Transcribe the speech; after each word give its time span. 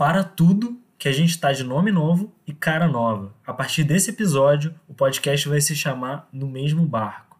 Para 0.00 0.24
tudo 0.24 0.80
que 0.96 1.10
a 1.10 1.12
gente 1.12 1.28
está 1.28 1.52
de 1.52 1.62
nome 1.62 1.92
novo 1.92 2.34
e 2.46 2.54
cara 2.54 2.88
nova. 2.88 3.34
A 3.46 3.52
partir 3.52 3.84
desse 3.84 4.08
episódio, 4.08 4.74
o 4.88 4.94
podcast 4.94 5.46
vai 5.46 5.60
se 5.60 5.76
chamar 5.76 6.26
No 6.32 6.48
Mesmo 6.48 6.86
Barco. 6.86 7.38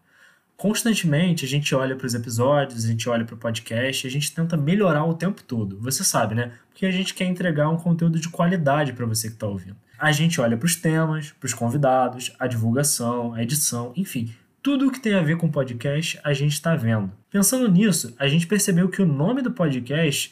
Constantemente 0.59 1.47
a 1.47 1.49
gente 1.49 1.75
olha 1.75 1.97
para 1.97 2.07
os 2.07 2.13
episódios, 2.13 2.85
a 2.85 2.89
gente 2.89 3.09
olha 3.09 3.25
para 3.25 3.35
o 3.35 3.39
podcast, 3.39 4.07
a 4.07 4.11
gente 4.11 4.35
tenta 4.35 4.59
melhorar 4.59 5.07
o 5.07 5.15
tempo 5.15 5.43
todo. 5.43 5.81
Você 5.81 6.05
sabe, 6.05 6.35
né? 6.35 6.53
Porque 6.69 6.85
a 6.85 6.91
gente 6.91 7.15
quer 7.15 7.25
entregar 7.25 7.71
um 7.71 7.79
conteúdo 7.79 8.21
de 8.21 8.29
qualidade 8.29 8.93
para 8.93 9.07
você 9.07 9.29
que 9.29 9.37
está 9.37 9.47
ouvindo. 9.47 9.79
A 9.99 10.13
gente 10.13 10.39
olha 10.39 10.55
para 10.55 10.67
os 10.67 10.77
temas, 10.77 11.33
para 11.33 11.47
os 11.47 11.55
convidados, 11.55 12.31
a 12.39 12.47
divulgação, 12.47 13.33
a 13.33 13.43
edição, 13.43 13.95
enfim, 13.97 14.35
tudo 14.63 14.89
o 14.89 14.93
que 14.93 15.01
tem 15.01 15.15
a 15.15 15.23
ver 15.23 15.39
com 15.39 15.51
podcast 15.51 16.21
a 16.23 16.35
gente 16.35 16.53
está 16.53 16.77
vendo. 16.77 17.11
Pensando 17.31 17.67
nisso, 17.71 18.15
a 18.19 18.29
gente 18.29 18.47
percebeu 18.47 18.91
que 18.91 19.01
o 19.01 19.07
nome 19.07 19.41
do 19.41 19.51
podcast 19.51 20.31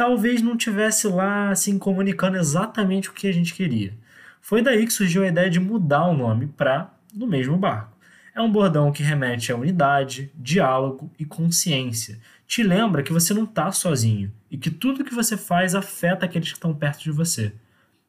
talvez 0.00 0.40
não 0.40 0.56
tivesse 0.56 1.06
lá 1.06 1.50
assim 1.50 1.78
comunicando 1.78 2.38
exatamente 2.38 3.10
o 3.10 3.12
que 3.12 3.26
a 3.26 3.32
gente 3.32 3.52
queria. 3.52 3.92
Foi 4.40 4.62
daí 4.62 4.86
que 4.86 4.92
surgiu 4.94 5.22
a 5.22 5.28
ideia 5.28 5.50
de 5.50 5.60
mudar 5.60 6.06
o 6.06 6.16
nome 6.16 6.46
para 6.46 6.90
No 7.14 7.26
Mesmo 7.26 7.58
Barco. 7.58 7.94
É 8.34 8.40
um 8.40 8.50
bordão 8.50 8.90
que 8.92 9.02
remete 9.02 9.52
a 9.52 9.56
unidade, 9.56 10.32
diálogo 10.34 11.12
e 11.18 11.26
consciência. 11.26 12.18
Te 12.46 12.62
lembra 12.62 13.02
que 13.02 13.12
você 13.12 13.34
não 13.34 13.44
está 13.44 13.70
sozinho 13.72 14.32
e 14.50 14.56
que 14.56 14.70
tudo 14.70 15.04
que 15.04 15.14
você 15.14 15.36
faz 15.36 15.74
afeta 15.74 16.24
aqueles 16.24 16.48
que 16.48 16.54
estão 16.54 16.74
perto 16.74 17.02
de 17.02 17.10
você. 17.10 17.52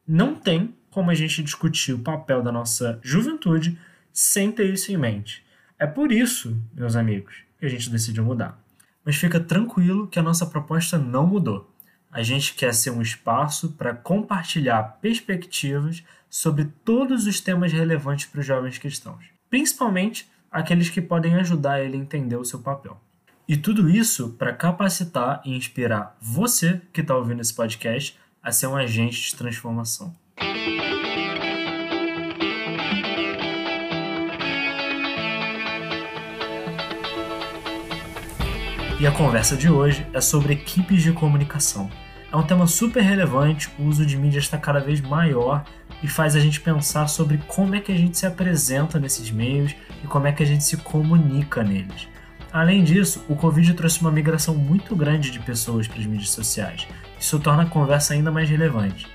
Não 0.08 0.34
tem 0.34 0.74
como 0.90 1.10
a 1.10 1.14
gente 1.14 1.42
discutir 1.42 1.92
o 1.92 1.98
papel 1.98 2.42
da 2.42 2.50
nossa 2.50 2.98
juventude 3.02 3.78
sem 4.10 4.50
ter 4.50 4.72
isso 4.72 4.90
em 4.90 4.96
mente. 4.96 5.44
É 5.78 5.86
por 5.86 6.10
isso, 6.10 6.56
meus 6.72 6.96
amigos, 6.96 7.34
que 7.58 7.66
a 7.66 7.68
gente 7.68 7.90
decidiu 7.90 8.24
mudar. 8.24 8.58
Mas 9.04 9.16
fica 9.16 9.38
tranquilo 9.38 10.08
que 10.08 10.18
a 10.18 10.22
nossa 10.22 10.46
proposta 10.46 10.96
não 10.96 11.26
mudou 11.26 11.70
a 12.12 12.22
gente 12.22 12.54
quer 12.54 12.74
ser 12.74 12.90
um 12.90 13.00
espaço 13.00 13.70
para 13.72 13.94
compartilhar 13.94 14.98
perspectivas 15.00 16.04
sobre 16.28 16.66
todos 16.84 17.26
os 17.26 17.40
temas 17.40 17.72
relevantes 17.72 18.26
para 18.26 18.40
os 18.40 18.46
jovens 18.46 18.76
cristãos, 18.76 19.24
principalmente 19.48 20.30
aqueles 20.50 20.90
que 20.90 21.00
podem 21.00 21.34
ajudar 21.36 21.80
ele 21.80 21.96
a 21.96 22.00
entender 22.00 22.36
o 22.36 22.44
seu 22.44 22.60
papel. 22.60 23.00
E 23.48 23.56
tudo 23.56 23.88
isso 23.88 24.30
para 24.38 24.52
capacitar 24.52 25.40
e 25.44 25.56
inspirar 25.56 26.16
você 26.20 26.80
que 26.92 27.00
está 27.00 27.16
ouvindo 27.16 27.40
esse 27.40 27.54
podcast 27.54 28.16
a 28.42 28.52
ser 28.52 28.66
um 28.66 28.76
agente 28.76 29.30
de 29.30 29.34
transformação. 29.34 30.14
E 39.02 39.06
a 39.08 39.10
conversa 39.10 39.56
de 39.56 39.68
hoje 39.68 40.06
é 40.12 40.20
sobre 40.20 40.52
equipes 40.52 41.02
de 41.02 41.10
comunicação. 41.10 41.90
É 42.30 42.36
um 42.36 42.42
tema 42.44 42.68
super 42.68 43.02
relevante, 43.02 43.68
o 43.76 43.82
uso 43.82 44.06
de 44.06 44.16
mídia 44.16 44.38
está 44.38 44.56
cada 44.56 44.78
vez 44.78 45.00
maior 45.00 45.64
e 46.00 46.06
faz 46.06 46.36
a 46.36 46.38
gente 46.38 46.60
pensar 46.60 47.08
sobre 47.08 47.38
como 47.48 47.74
é 47.74 47.80
que 47.80 47.90
a 47.90 47.98
gente 47.98 48.16
se 48.16 48.26
apresenta 48.26 49.00
nesses 49.00 49.28
meios 49.32 49.74
e 50.04 50.06
como 50.06 50.28
é 50.28 50.32
que 50.32 50.44
a 50.44 50.46
gente 50.46 50.62
se 50.62 50.76
comunica 50.76 51.64
neles. 51.64 52.06
Além 52.52 52.84
disso, 52.84 53.24
o 53.28 53.34
Covid 53.34 53.74
trouxe 53.74 54.00
uma 54.00 54.12
migração 54.12 54.54
muito 54.54 54.94
grande 54.94 55.32
de 55.32 55.40
pessoas 55.40 55.88
para 55.88 55.98
as 55.98 56.06
mídias 56.06 56.30
sociais. 56.30 56.86
Isso 57.18 57.40
torna 57.40 57.64
a 57.64 57.66
conversa 57.66 58.14
ainda 58.14 58.30
mais 58.30 58.48
relevante. 58.48 59.08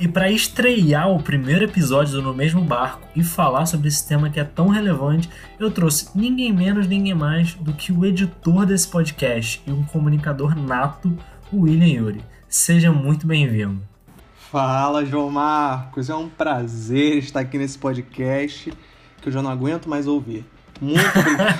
E 0.00 0.08
para 0.08 0.30
estrear 0.30 1.10
o 1.10 1.22
primeiro 1.22 1.66
episódio 1.66 2.14
do 2.14 2.22
No 2.22 2.32
Mesmo 2.32 2.64
Barco 2.64 3.06
e 3.14 3.22
falar 3.22 3.66
sobre 3.66 3.88
esse 3.88 4.08
tema 4.08 4.30
que 4.30 4.40
é 4.40 4.44
tão 4.44 4.68
relevante, 4.68 5.28
eu 5.58 5.70
trouxe 5.70 6.08
ninguém 6.14 6.50
menos, 6.54 6.86
ninguém 6.86 7.12
mais 7.12 7.52
do 7.52 7.74
que 7.74 7.92
o 7.92 8.06
editor 8.06 8.64
desse 8.64 8.88
podcast 8.88 9.62
e 9.66 9.70
um 9.70 9.84
comunicador 9.84 10.56
nato, 10.58 11.14
o 11.52 11.64
William 11.64 11.86
Yuri. 11.86 12.24
Seja 12.48 12.90
muito 12.90 13.26
bem-vindo. 13.26 13.82
Fala, 14.50 15.04
João 15.04 15.28
Marcos. 15.28 16.08
É 16.08 16.14
um 16.14 16.30
prazer 16.30 17.18
estar 17.18 17.40
aqui 17.40 17.58
nesse 17.58 17.76
podcast 17.76 18.72
que 19.20 19.28
eu 19.28 19.32
já 19.32 19.42
não 19.42 19.50
aguento 19.50 19.86
mais 19.86 20.06
ouvir. 20.06 20.46
Muito 20.80 21.18
obrigado. 21.18 21.58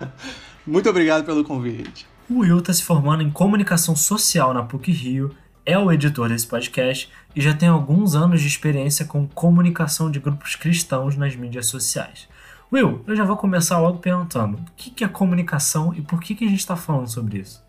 muito 0.66 0.88
obrigado 0.88 1.24
pelo 1.26 1.44
convite. 1.44 2.06
O 2.30 2.38
Will 2.38 2.60
está 2.60 2.72
se 2.72 2.82
formando 2.82 3.22
em 3.22 3.30
comunicação 3.30 3.94
social 3.94 4.54
na 4.54 4.62
PUC 4.62 4.90
Rio 4.90 5.41
é 5.64 5.78
o 5.78 5.92
editor 5.92 6.28
desse 6.28 6.46
podcast 6.46 7.10
e 7.34 7.40
já 7.40 7.54
tem 7.54 7.68
alguns 7.68 8.14
anos 8.14 8.40
de 8.40 8.48
experiência 8.48 9.04
com 9.04 9.26
comunicação 9.26 10.10
de 10.10 10.18
grupos 10.18 10.56
cristãos 10.56 11.16
nas 11.16 11.36
mídias 11.36 11.66
sociais. 11.66 12.28
Will, 12.72 13.04
eu 13.06 13.14
já 13.14 13.24
vou 13.24 13.36
começar 13.36 13.78
logo 13.78 13.98
perguntando: 13.98 14.58
o 14.58 14.72
que 14.74 15.04
é 15.04 15.08
comunicação 15.08 15.94
e 15.94 16.00
por 16.00 16.20
que 16.20 16.32
a 16.44 16.48
gente 16.48 16.60
está 16.60 16.74
falando 16.74 17.08
sobre 17.08 17.38
isso? 17.38 17.62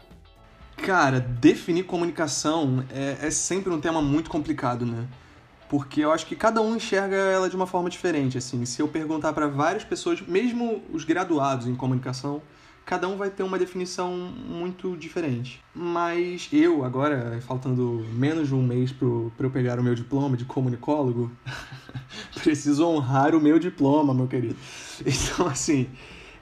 Cara, 0.78 1.20
definir 1.20 1.84
comunicação 1.84 2.84
é, 2.90 3.18
é 3.22 3.31
sempre 3.31 3.72
um 3.72 3.80
tema 3.80 4.02
muito 4.02 4.30
complicado, 4.30 4.86
né? 4.86 5.06
Porque 5.70 6.02
eu 6.02 6.12
acho 6.12 6.25
que 6.25 6.36
cada 6.36 6.62
um 6.62 6.75
enxerga 6.75 7.16
ela 7.16 7.50
de 7.50 7.56
uma 7.56 7.66
forma 7.66 7.90
diferente. 7.90 8.38
Assim, 8.38 8.66
se 8.66 8.81
eu 8.81 8.88
perguntar 8.88 9.34
para 9.34 9.48
várias 9.48 9.84
pessoas, 9.84 10.22
mesmo 10.22 10.84
os 10.92 11.04
graduados 11.04 11.68
em 11.68 11.75
comunicação, 11.75 12.42
cada 12.86 13.08
um 13.08 13.18
vai 13.18 13.30
ter 13.30 13.44
uma 13.44 13.58
definição 13.58 14.12
muito 14.16 14.96
diferente. 14.98 15.62
Mas 15.74 16.50
eu, 16.52 16.84
agora, 16.84 17.40
faltando 17.42 18.06
menos 18.14 18.50
de 18.50 18.56
um 18.56 18.62
mês 18.62 18.92
para 18.92 19.08
eu 19.08 19.52
pegar 19.52 19.80
o 19.80 19.84
meu 19.84 19.96
diploma 19.96 20.36
de 20.36 20.46
comunicólogo, 20.46 21.32
preciso 22.44 22.86
honrar 22.86 23.36
o 23.36 23.42
meu 23.42 23.58
diploma, 23.58 24.14
meu 24.14 24.28
querido. 24.28 24.56
Então, 25.06 25.48
assim, 25.48 25.88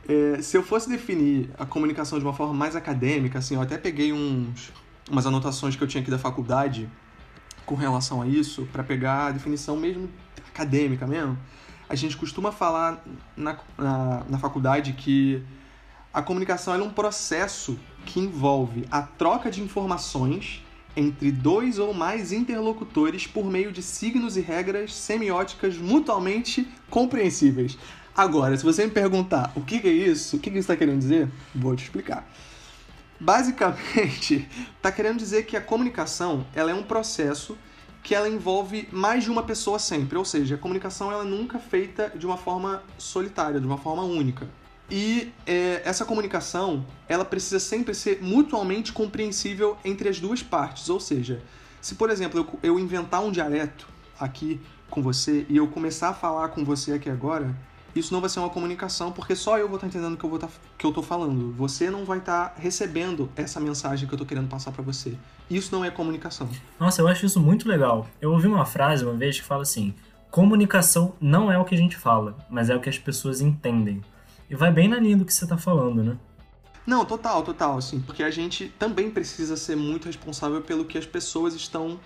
é, 0.08 0.42
se 0.42 0.58
eu 0.58 0.64
fosse 0.64 0.90
definir 0.90 1.50
a 1.58 1.66
comunicação 1.66 2.18
de 2.18 2.26
uma 2.26 2.34
forma 2.34 2.54
mais 2.54 2.76
acadêmica, 2.76 3.40
assim, 3.40 3.56
eu 3.56 3.62
até 3.62 3.78
peguei 3.78 4.12
uns, 4.12 4.72
umas 5.10 5.26
anotações 5.26 5.76
que 5.76 5.84
eu 5.84 5.88
tinha 5.88 6.02
aqui 6.02 6.12
da 6.12 6.20
faculdade 6.20 6.90
com 7.66 7.76
relação 7.76 8.22
a 8.22 8.28
isso, 8.28 8.68
para 8.74 8.84
pegar 8.84 9.28
a 9.28 9.32
definição 9.32 9.78
mesmo 9.78 10.10
acadêmica 10.50 11.08
mesmo. 11.08 11.38
A 11.88 11.96
gente 11.96 12.18
costuma 12.18 12.52
falar 12.52 13.04
na, 13.36 13.58
na, 13.78 14.24
na 14.28 14.38
faculdade 14.38 14.94
que 14.94 15.44
a 16.14 16.22
comunicação 16.22 16.74
é 16.74 16.78
um 16.78 16.90
processo 16.90 17.80
que 18.06 18.20
envolve 18.20 18.86
a 18.92 19.02
troca 19.02 19.50
de 19.50 19.62
informações 19.62 20.62
entre 20.96 21.32
dois 21.32 21.80
ou 21.80 21.94
mais 21.94 22.34
interlocutores 22.34 23.26
por 23.26 23.46
meio 23.46 23.72
de 23.72 23.82
signos 23.82 24.36
e 24.36 24.42
regras 24.42 24.94
semióticas 24.94 25.78
mutuamente 25.78 26.68
compreensíveis. 26.90 27.78
Agora, 28.16 28.58
se 28.58 28.64
você 28.64 28.86
me 28.86 28.92
perguntar 28.92 29.54
o 29.56 29.62
que 29.62 29.76
é 29.88 29.90
isso, 29.90 30.36
o 30.36 30.40
que 30.40 30.50
isso 30.50 30.60
está 30.60 30.76
querendo 30.76 31.00
dizer, 31.00 31.30
vou 31.56 31.76
te 31.78 31.86
explicar. 31.86 32.30
Basicamente, 33.18 34.50
está 34.76 34.92
querendo 34.92 35.18
dizer 35.18 35.46
que 35.46 35.56
a 35.56 35.62
comunicação 35.62 36.46
ela 36.54 36.72
é 36.72 36.74
um 36.74 36.84
processo 36.84 37.58
que 38.04 38.14
ela 38.14 38.28
envolve 38.28 38.90
mais 38.92 39.24
de 39.24 39.30
uma 39.30 39.44
pessoa 39.44 39.80
sempre, 39.80 40.18
ou 40.18 40.26
seja, 40.26 40.56
a 40.56 40.58
comunicação 40.58 41.10
ela 41.12 41.24
é 41.24 41.28
nunca 41.28 41.58
feita 41.60 42.12
de 42.14 42.26
uma 42.26 42.36
forma 42.36 42.84
solitária, 42.98 43.62
de 43.62 43.66
uma 43.66 43.78
forma 43.78 44.04
única. 44.04 44.50
E 44.90 45.32
é, 45.46 45.82
essa 45.86 46.04
comunicação, 46.04 46.86
ela 47.08 47.24
precisa 47.24 47.60
sempre 47.60 47.94
ser 47.94 48.22
mutuamente 48.22 48.92
compreensível 48.92 49.78
entre 49.86 50.10
as 50.10 50.20
duas 50.20 50.44
partes. 50.44 50.90
Ou 50.90 51.00
seja, 51.00 51.42
se 51.80 51.96
por 51.96 52.10
exemplo 52.10 52.40
eu, 52.40 52.60
eu 52.72 52.80
inventar 52.80 53.24
um 53.24 53.32
dialeto 53.32 53.88
aqui 54.20 54.60
com 54.90 55.02
você 55.02 55.46
e 55.48 55.58
eu 55.58 55.68
começar 55.68 56.10
a 56.10 56.14
falar 56.14 56.50
com 56.50 56.66
você 56.66 56.92
aqui 56.94 57.10
agora, 57.10 57.56
isso 57.96 58.14
não 58.14 58.22
vai 58.22 58.30
ser 58.30 58.40
uma 58.40 58.50
comunicação, 58.50 59.12
porque 59.12 59.36
só 59.36 59.58
eu 59.58 59.68
vou 59.68 59.76
estar 59.76 59.88
entendendo 59.88 60.14
o 60.14 60.18
que 60.18 60.24
eu, 60.24 60.30
vou 60.30 60.40
tá, 60.40 60.48
que 60.78 60.86
eu 60.86 60.94
tô 60.94 61.02
falando. 61.02 61.54
Você 61.54 61.90
não 61.90 62.06
vai 62.06 62.20
estar 62.20 62.50
tá 62.50 62.56
recebendo 62.58 63.30
essa 63.36 63.60
mensagem 63.60 64.08
que 64.08 64.14
eu 64.14 64.18
tô 64.18 64.26
querendo 64.26 64.48
passar 64.48 64.72
para 64.72 64.82
você. 64.82 65.18
Isso 65.50 65.74
não 65.76 65.84
é 65.84 65.92
comunicação. 65.92 66.50
Nossa, 66.80 67.02
eu 67.02 67.08
acho 67.08 67.26
isso 67.26 67.40
muito 67.40 67.68
legal. 67.68 68.08
Eu 68.22 68.32
ouvi 68.32 68.48
uma 68.48 68.66
frase 68.66 69.04
uma 69.04 69.14
vez 69.16 69.40
que 69.40 69.46
fala 69.46 69.64
assim: 69.64 69.94
comunicação 70.30 71.14
não 71.20 71.52
é 71.52 71.58
o 71.58 71.66
que 71.66 71.76
a 71.76 71.78
gente 71.78 71.98
fala, 71.98 72.38
mas 72.50 72.70
é 72.70 72.76
o 72.76 72.80
que 72.80 72.90
as 72.90 72.98
pessoas 72.98 73.42
entendem. 73.42 74.02
E 74.52 74.56
vai 74.56 74.70
bem 74.70 74.90
na 74.90 75.00
linha 75.00 75.16
do 75.16 75.24
que 75.24 75.34
você 75.34 75.48
tá 75.48 75.58
falando, 75.58 76.04
né? 76.04 76.18
Não, 76.86 77.06
total, 77.06 77.42
total, 77.42 77.78
assim, 77.78 78.02
porque 78.02 78.22
a 78.22 78.30
gente 78.30 78.68
também 78.78 79.10
precisa 79.10 79.56
ser 79.56 79.78
muito 79.78 80.08
responsável 80.08 80.62
pelo 80.62 80.84
que 80.84 80.98
as 80.98 81.06
pessoas 81.06 81.54
estão 81.54 81.98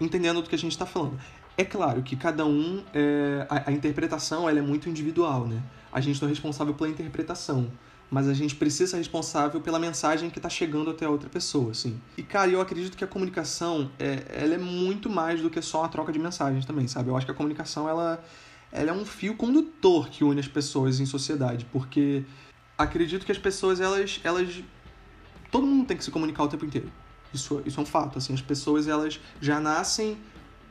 entendendo 0.00 0.40
do 0.40 0.48
que 0.48 0.54
a 0.54 0.58
gente 0.58 0.70
está 0.70 0.86
falando. 0.86 1.18
É 1.56 1.64
claro 1.64 2.00
que 2.04 2.14
cada 2.14 2.46
um, 2.46 2.84
é, 2.94 3.44
a, 3.50 3.70
a, 3.70 3.72
interpretação 3.72 4.48
ela 4.48 4.60
é 4.60 4.62
muito 4.62 4.88
individual, 4.88 5.48
né? 5.48 5.60
A 5.92 6.00
gente 6.00 6.22
não 6.22 6.28
é 6.28 6.30
responsável 6.30 6.72
pela 6.72 6.88
interpretação, 6.88 7.68
mas 8.08 8.28
a 8.28 8.32
gente 8.32 8.54
precisa 8.54 8.92
ser 8.92 8.98
responsável 8.98 9.60
pela 9.60 9.80
mensagem 9.80 10.30
que 10.30 10.38
está 10.38 10.48
chegando 10.48 10.90
até 10.92 11.04
a 11.04 11.10
outra 11.10 11.28
pessoa, 11.28 11.72
assim. 11.72 12.00
E, 12.16 12.22
cara, 12.22 12.48
eu 12.48 12.60
acredito 12.60 12.96
que 12.96 13.02
a 13.02 13.08
comunicação, 13.08 13.90
é, 13.98 14.22
ela 14.40 14.54
é 14.54 14.58
muito 14.58 15.10
mais 15.10 15.42
do 15.42 15.50
que 15.50 15.60
só 15.60 15.82
a 15.82 15.88
troca 15.88 16.12
de 16.12 16.20
mensagens 16.20 16.64
também, 16.64 16.86
sabe? 16.86 17.08
Eu 17.08 17.16
acho 17.16 17.26
que 17.26 17.32
a 17.32 17.34
comunicação, 17.34 17.88
ela 17.88 18.22
ela 18.72 18.90
é 18.90 18.92
um 18.92 19.04
fio 19.04 19.34
condutor 19.34 20.08
que 20.08 20.24
une 20.24 20.40
as 20.40 20.48
pessoas 20.48 21.00
em 21.00 21.06
sociedade, 21.06 21.66
porque 21.72 22.24
acredito 22.76 23.24
que 23.24 23.32
as 23.32 23.38
pessoas, 23.38 23.80
elas, 23.80 24.20
elas 24.22 24.62
todo 25.50 25.66
mundo 25.66 25.86
tem 25.86 25.96
que 25.96 26.04
se 26.04 26.10
comunicar 26.10 26.44
o 26.44 26.48
tempo 26.48 26.64
inteiro. 26.64 26.90
Isso, 27.32 27.62
isso 27.66 27.78
é 27.78 27.82
um 27.82 27.86
fato, 27.86 28.18
assim, 28.18 28.32
as 28.32 28.40
pessoas, 28.40 28.88
elas 28.88 29.20
já 29.40 29.60
nascem 29.60 30.16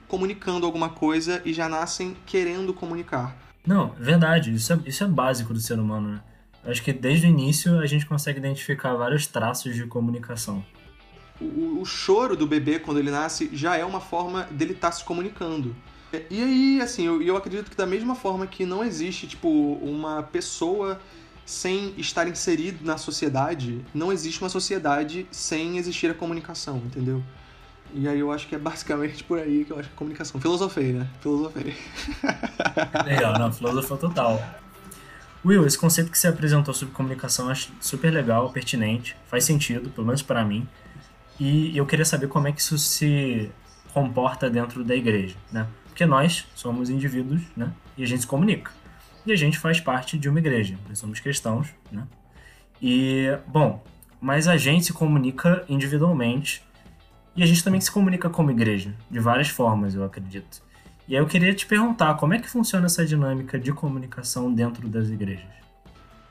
comunicando 0.07 0.65
alguma 0.65 0.89
coisa 0.89 1.41
e 1.43 1.53
já 1.53 1.67
nascem 1.67 2.15
querendo 2.25 2.73
comunicar. 2.73 3.35
Não, 3.65 3.89
verdade, 3.99 4.53
isso 4.53 4.73
é, 4.73 4.79
isso 4.85 5.03
é 5.03 5.07
básico 5.07 5.53
do 5.53 5.59
ser 5.59 5.77
humano, 5.79 6.13
né? 6.13 6.23
Eu 6.63 6.71
acho 6.71 6.81
que 6.81 6.93
desde 6.93 7.27
o 7.27 7.29
início 7.29 7.79
a 7.79 7.85
gente 7.85 8.05
consegue 8.05 8.39
identificar 8.39 8.93
vários 8.95 9.27
traços 9.27 9.75
de 9.75 9.85
comunicação. 9.85 10.63
o, 11.39 11.81
o 11.81 11.85
choro 11.85 12.35
do 12.35 12.47
bebê 12.47 12.79
quando 12.79 12.99
ele 12.99 13.11
nasce 13.11 13.49
já 13.53 13.75
é 13.75 13.85
uma 13.85 13.99
forma 13.99 14.43
dele 14.43 14.73
estar 14.73 14.89
tá 14.89 14.91
se 14.91 15.03
comunicando. 15.03 15.75
E 16.13 16.41
aí, 16.41 16.81
assim, 16.81 17.05
eu, 17.05 17.21
eu 17.21 17.35
acredito 17.35 17.69
que 17.69 17.75
da 17.75 17.85
mesma 17.85 18.15
forma 18.15 18.47
que 18.47 18.65
não 18.65 18.83
existe, 18.83 19.27
tipo, 19.27 19.49
uma 19.81 20.23
pessoa 20.23 20.99
sem 21.45 21.93
estar 21.97 22.27
inserido 22.27 22.85
na 22.85 22.97
sociedade, 22.97 23.85
não 23.93 24.11
existe 24.11 24.41
uma 24.41 24.49
sociedade 24.49 25.27
sem 25.31 25.77
existir 25.77 26.09
a 26.09 26.13
comunicação, 26.13 26.77
entendeu? 26.77 27.23
E 27.93 28.07
aí 28.07 28.19
eu 28.19 28.31
acho 28.31 28.47
que 28.47 28.55
é 28.55 28.57
basicamente 28.57 29.23
por 29.23 29.39
aí 29.39 29.63
que 29.63 29.71
eu 29.71 29.79
acho 29.79 29.87
que 29.87 29.95
é 29.95 29.97
comunicação. 29.97 30.41
Filosofei, 30.41 30.93
né? 30.93 31.07
Filosofei. 31.21 31.75
Legal, 33.05 33.39
não, 33.39 33.51
filosofia 33.51 33.97
total. 33.97 34.41
Will, 35.45 35.65
esse 35.65 35.77
conceito 35.77 36.11
que 36.11 36.17
você 36.17 36.27
apresentou 36.27 36.73
sobre 36.73 36.93
comunicação 36.93 37.45
eu 37.45 37.51
acho 37.51 37.71
super 37.79 38.11
legal, 38.11 38.49
pertinente, 38.51 39.15
faz 39.27 39.45
sentido, 39.45 39.89
pelo 39.89 40.05
menos 40.05 40.21
para 40.21 40.43
mim. 40.43 40.67
E 41.39 41.77
eu 41.77 41.85
queria 41.85 42.03
saber 42.03 42.27
como 42.27 42.47
é 42.47 42.51
que 42.51 42.59
isso 42.59 42.77
se 42.77 43.49
comporta 43.93 44.49
dentro 44.49 44.83
da 44.83 44.95
igreja, 44.95 45.35
né? 45.51 45.65
Porque 45.97 46.05
nós 46.05 46.45
somos 46.53 46.91
indivíduos, 46.91 47.41
né? 47.57 47.73
E 47.97 48.03
a 48.03 48.05
gente 48.05 48.21
se 48.21 48.27
comunica. 48.27 48.71
E 49.25 49.31
a 49.31 49.35
gente 49.35 49.57
faz 49.57 49.79
parte 49.79 50.15
de 50.15 50.29
uma 50.29 50.37
igreja. 50.37 50.77
Nós 50.87 50.99
somos 50.99 51.19
cristãos, 51.19 51.69
né? 51.91 52.07
E, 52.79 53.35
bom, 53.47 53.83
mas 54.21 54.47
a 54.47 54.57
gente 54.57 54.85
se 54.85 54.93
comunica 54.93 55.65
individualmente 55.67 56.61
e 57.35 57.41
a 57.41 57.47
gente 57.47 57.63
também 57.63 57.81
se 57.81 57.89
comunica 57.89 58.29
como 58.29 58.51
igreja, 58.51 58.93
de 59.09 59.19
várias 59.19 59.49
formas, 59.49 59.95
eu 59.95 60.03
acredito. 60.03 60.61
E 61.07 61.15
aí 61.15 61.19
eu 61.19 61.25
queria 61.25 61.51
te 61.51 61.65
perguntar, 61.65 62.13
como 62.13 62.35
é 62.35 62.37
que 62.37 62.47
funciona 62.47 62.85
essa 62.85 63.03
dinâmica 63.03 63.57
de 63.57 63.73
comunicação 63.73 64.53
dentro 64.53 64.87
das 64.87 65.09
igrejas? 65.09 65.49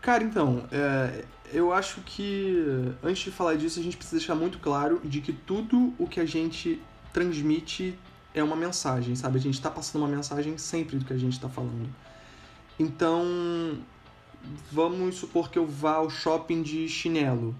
Cara, 0.00 0.22
então, 0.22 0.62
é, 0.70 1.24
eu 1.52 1.72
acho 1.72 2.02
que 2.02 2.94
antes 3.02 3.24
de 3.24 3.32
falar 3.32 3.56
disso, 3.56 3.80
a 3.80 3.82
gente 3.82 3.96
precisa 3.96 4.18
deixar 4.18 4.36
muito 4.36 4.60
claro 4.60 5.00
de 5.02 5.20
que 5.20 5.32
tudo 5.32 5.92
o 5.98 6.06
que 6.06 6.20
a 6.20 6.24
gente 6.24 6.80
transmite 7.12 7.98
é 8.36 8.44
uma 8.44 8.54
mensagem, 8.54 9.16
sabe? 9.16 9.38
A 9.38 9.40
gente 9.40 9.54
está 9.54 9.70
passando 9.70 10.02
uma 10.02 10.14
mensagem 10.14 10.58
sempre 10.58 10.98
do 10.98 11.06
que 11.06 11.12
a 11.12 11.16
gente 11.16 11.32
está 11.32 11.48
falando. 11.48 11.88
Então, 12.78 13.78
vamos 14.70 15.16
supor 15.16 15.50
que 15.50 15.58
eu 15.58 15.66
vá 15.66 15.94
ao 15.94 16.10
shopping 16.10 16.62
de 16.62 16.86
chinelo. 16.86 17.56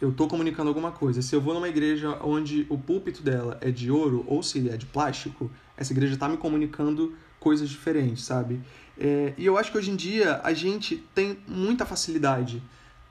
Eu 0.00 0.10
estou 0.10 0.26
comunicando 0.26 0.68
alguma 0.68 0.90
coisa. 0.90 1.22
Se 1.22 1.34
eu 1.36 1.40
vou 1.40 1.54
numa 1.54 1.68
igreja 1.68 2.18
onde 2.24 2.66
o 2.68 2.76
púlpito 2.76 3.22
dela 3.22 3.56
é 3.60 3.70
de 3.70 3.88
ouro 3.88 4.24
ou 4.26 4.42
se 4.42 4.68
é 4.68 4.76
de 4.76 4.84
plástico, 4.84 5.48
essa 5.76 5.92
igreja 5.92 6.14
está 6.14 6.28
me 6.28 6.36
comunicando 6.36 7.14
coisas 7.38 7.68
diferentes, 7.68 8.24
sabe? 8.24 8.60
É, 8.98 9.32
e 9.38 9.46
eu 9.46 9.56
acho 9.56 9.70
que 9.70 9.78
hoje 9.78 9.92
em 9.92 9.96
dia 9.96 10.40
a 10.42 10.52
gente 10.52 10.96
tem 11.14 11.38
muita 11.46 11.86
facilidade 11.86 12.60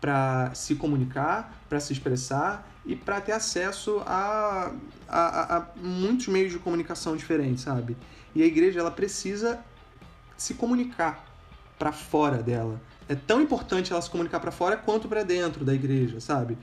para 0.04 0.54
se 0.54 0.76
comunicar, 0.76 1.64
para 1.70 1.80
se 1.80 1.94
expressar 1.94 2.70
e 2.86 2.94
para 2.94 3.22
ter 3.22 3.32
acesso 3.32 4.04
a, 4.06 4.74
a, 5.08 5.58
a, 5.58 5.68
muitos 5.82 6.28
meios 6.28 6.52
de 6.52 6.60
comunicação 6.60 7.16
diferentes, 7.16 7.64
sabe? 7.64 7.96
E 8.36 8.44
a 8.44 8.46
igreja 8.46 8.82
ela 8.82 8.92
precisa 8.92 9.62
se 10.36 10.56
comunicar 10.56 11.26
para 11.80 11.94
fora 11.94 12.44
dela. 12.44 12.82
É 13.08 13.16
tão 13.16 13.42
importante 13.42 13.94
ela 13.94 14.02
se 14.02 14.10
comunicar 14.10 14.42
para 14.42 14.52
fora 14.52 14.76
quanto 14.76 15.08
para 15.08 15.24
dentro 15.24 15.64
da 15.64 15.74
igreja, 15.74 16.20
sabe? 16.20 16.58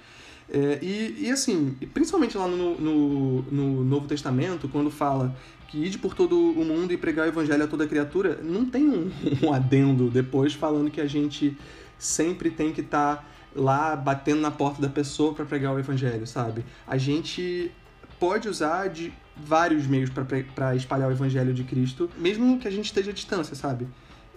É, 0.53 0.79
e, 0.83 1.25
e 1.27 1.31
assim, 1.31 1.79
principalmente 1.95 2.37
lá 2.37 2.47
no, 2.47 2.79
no, 2.79 3.43
no 3.45 3.85
Novo 3.85 4.07
Testamento, 4.07 4.69
quando 4.69 4.91
fala 4.91 5.35
que 5.67 5.79
ide 5.79 5.97
por 5.97 6.15
todo 6.15 6.37
o 6.39 6.63
mundo 6.63 6.93
e 6.93 6.99
pregar 6.99 7.25
o 7.25 7.31
evangelho 7.31 7.65
a 7.65 7.67
toda 7.67 7.87
criatura, 7.87 8.39
não 8.43 8.67
tem 8.67 8.87
um, 8.87 9.11
um 9.43 9.51
adendo 9.51 10.11
depois 10.11 10.53
falando 10.53 10.91
que 10.91 11.01
a 11.01 11.07
gente 11.07 11.57
sempre 11.99 12.51
tem 12.51 12.71
que 12.71 12.83
estar 12.83 13.17
tá 13.17 13.30
lá 13.55 13.97
batendo 13.97 14.41
na 14.41 14.51
porta 14.51 14.81
da 14.81 14.89
pessoa 14.89 15.35
para 15.35 15.45
pregar 15.45 15.75
o 15.75 15.79
evangelho, 15.79 16.27
sabe? 16.27 16.65
A 16.87 16.97
gente 16.97 17.73
pode 18.19 18.49
usar 18.49 18.89
de 18.89 19.13
vários 19.37 19.87
meios 19.87 20.11
para 20.11 20.77
espalhar 20.77 21.09
o 21.09 21.13
evangelho 21.13 21.55
de 21.55 21.65
Cristo, 21.65 22.11
mesmo 22.19 22.59
que 22.59 22.69
a 22.69 22.71
gente 22.71 22.87
esteja 22.87 23.11
à 23.11 23.15
distância, 23.15 23.55
sabe? 23.55 23.89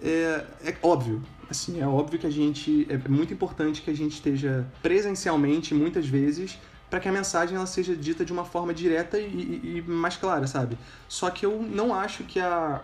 É, 0.02 0.44
é 0.64 0.76
óbvio, 0.82 1.22
assim, 1.48 1.80
é 1.80 1.86
óbvio 1.86 2.18
que 2.18 2.26
a 2.26 2.30
gente 2.30 2.86
é 2.90 2.96
muito 3.08 3.32
importante 3.32 3.82
que 3.82 3.90
a 3.90 3.96
gente 3.96 4.12
esteja 4.12 4.66
presencialmente 4.82 5.74
muitas 5.74 6.06
vezes 6.06 6.58
para 6.90 7.00
que 7.00 7.08
a 7.08 7.12
mensagem 7.12 7.56
ela 7.56 7.66
seja 7.66 7.94
dita 7.96 8.24
de 8.24 8.32
uma 8.32 8.44
forma 8.44 8.72
direta 8.72 9.18
e, 9.18 9.24
e, 9.24 9.78
e, 9.78 9.82
mais 9.82 10.16
clara, 10.16 10.46
sabe? 10.46 10.78
Só 11.08 11.30
que 11.30 11.44
eu 11.46 11.62
não 11.62 11.94
acho 11.94 12.24
que 12.24 12.40
a 12.40 12.82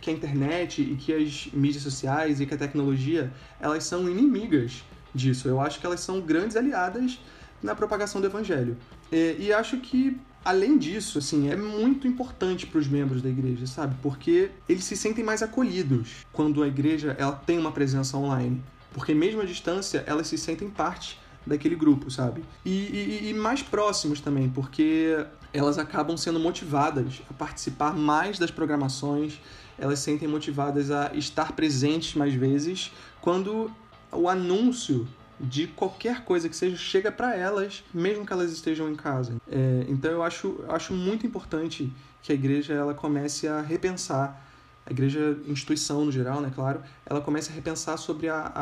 que 0.00 0.10
a 0.10 0.12
internet 0.12 0.82
e 0.82 0.96
que 0.96 1.14
as 1.14 1.48
mídias 1.52 1.84
sociais 1.84 2.40
e 2.40 2.46
que 2.46 2.52
a 2.52 2.58
tecnologia 2.58 3.32
elas 3.60 3.84
são 3.84 4.10
inimigas 4.10 4.82
disso. 5.14 5.48
Eu 5.48 5.60
acho 5.60 5.80
que 5.80 5.86
elas 5.86 6.00
são 6.00 6.20
grandes 6.20 6.56
aliadas 6.56 7.18
na 7.62 7.74
propagação 7.74 8.20
do 8.20 8.26
evangelho. 8.26 8.76
E, 9.10 9.36
e 9.38 9.52
acho 9.52 9.78
que 9.78 10.18
além 10.44 10.76
disso, 10.76 11.18
assim, 11.18 11.50
é 11.50 11.56
muito 11.56 12.06
importante 12.06 12.66
para 12.66 12.78
os 12.78 12.88
membros 12.88 13.22
da 13.22 13.28
igreja, 13.28 13.66
sabe? 13.66 13.94
Porque 14.02 14.50
eles 14.68 14.84
se 14.84 14.96
sentem 14.96 15.24
mais 15.24 15.42
acolhidos 15.42 16.26
quando 16.32 16.62
a 16.62 16.68
igreja 16.68 17.16
ela 17.18 17.32
tem 17.32 17.58
uma 17.58 17.72
presença 17.72 18.16
online. 18.16 18.62
Porque 18.92 19.14
mesmo 19.14 19.40
à 19.40 19.44
distância, 19.44 20.04
elas 20.06 20.26
se 20.26 20.36
sentem 20.36 20.68
parte 20.68 21.18
daquele 21.46 21.74
grupo, 21.74 22.10
sabe? 22.10 22.44
E, 22.64 22.70
e, 22.70 23.30
e 23.30 23.34
mais 23.34 23.62
próximos 23.62 24.20
também, 24.20 24.48
porque 24.48 25.24
elas 25.52 25.78
acabam 25.78 26.16
sendo 26.16 26.38
motivadas 26.38 27.22
a 27.28 27.34
participar 27.34 27.94
mais 27.94 28.38
das 28.38 28.50
programações, 28.50 29.40
elas 29.78 29.98
se 29.98 30.06
sentem 30.06 30.28
motivadas 30.28 30.90
a 30.90 31.10
estar 31.14 31.52
presentes 31.52 32.14
mais 32.14 32.34
vezes 32.34 32.92
quando 33.20 33.70
o 34.12 34.28
anúncio 34.28 35.08
de 35.40 35.66
qualquer 35.66 36.24
coisa 36.24 36.48
que 36.48 36.54
seja 36.54 36.76
chega 36.76 37.10
para 37.10 37.36
elas, 37.36 37.82
mesmo 37.92 38.24
que 38.24 38.32
elas 38.32 38.52
estejam 38.52 38.88
em 38.88 38.94
casa. 38.94 39.34
É, 39.50 39.84
então 39.88 40.10
eu 40.10 40.22
acho, 40.22 40.64
acho 40.68 40.92
muito 40.92 41.26
importante 41.26 41.92
que 42.22 42.30
a 42.30 42.34
igreja 42.34 42.74
ela 42.74 42.94
comece 42.94 43.48
a 43.48 43.60
repensar 43.60 44.40
a 44.84 44.90
igreja 44.90 45.38
instituição 45.46 46.04
no 46.04 46.10
geral, 46.10 46.40
né, 46.40 46.50
claro, 46.52 46.80
ela 47.06 47.20
comece 47.20 47.50
a 47.50 47.54
repensar 47.54 47.96
sobre 47.96 48.28
a, 48.28 48.52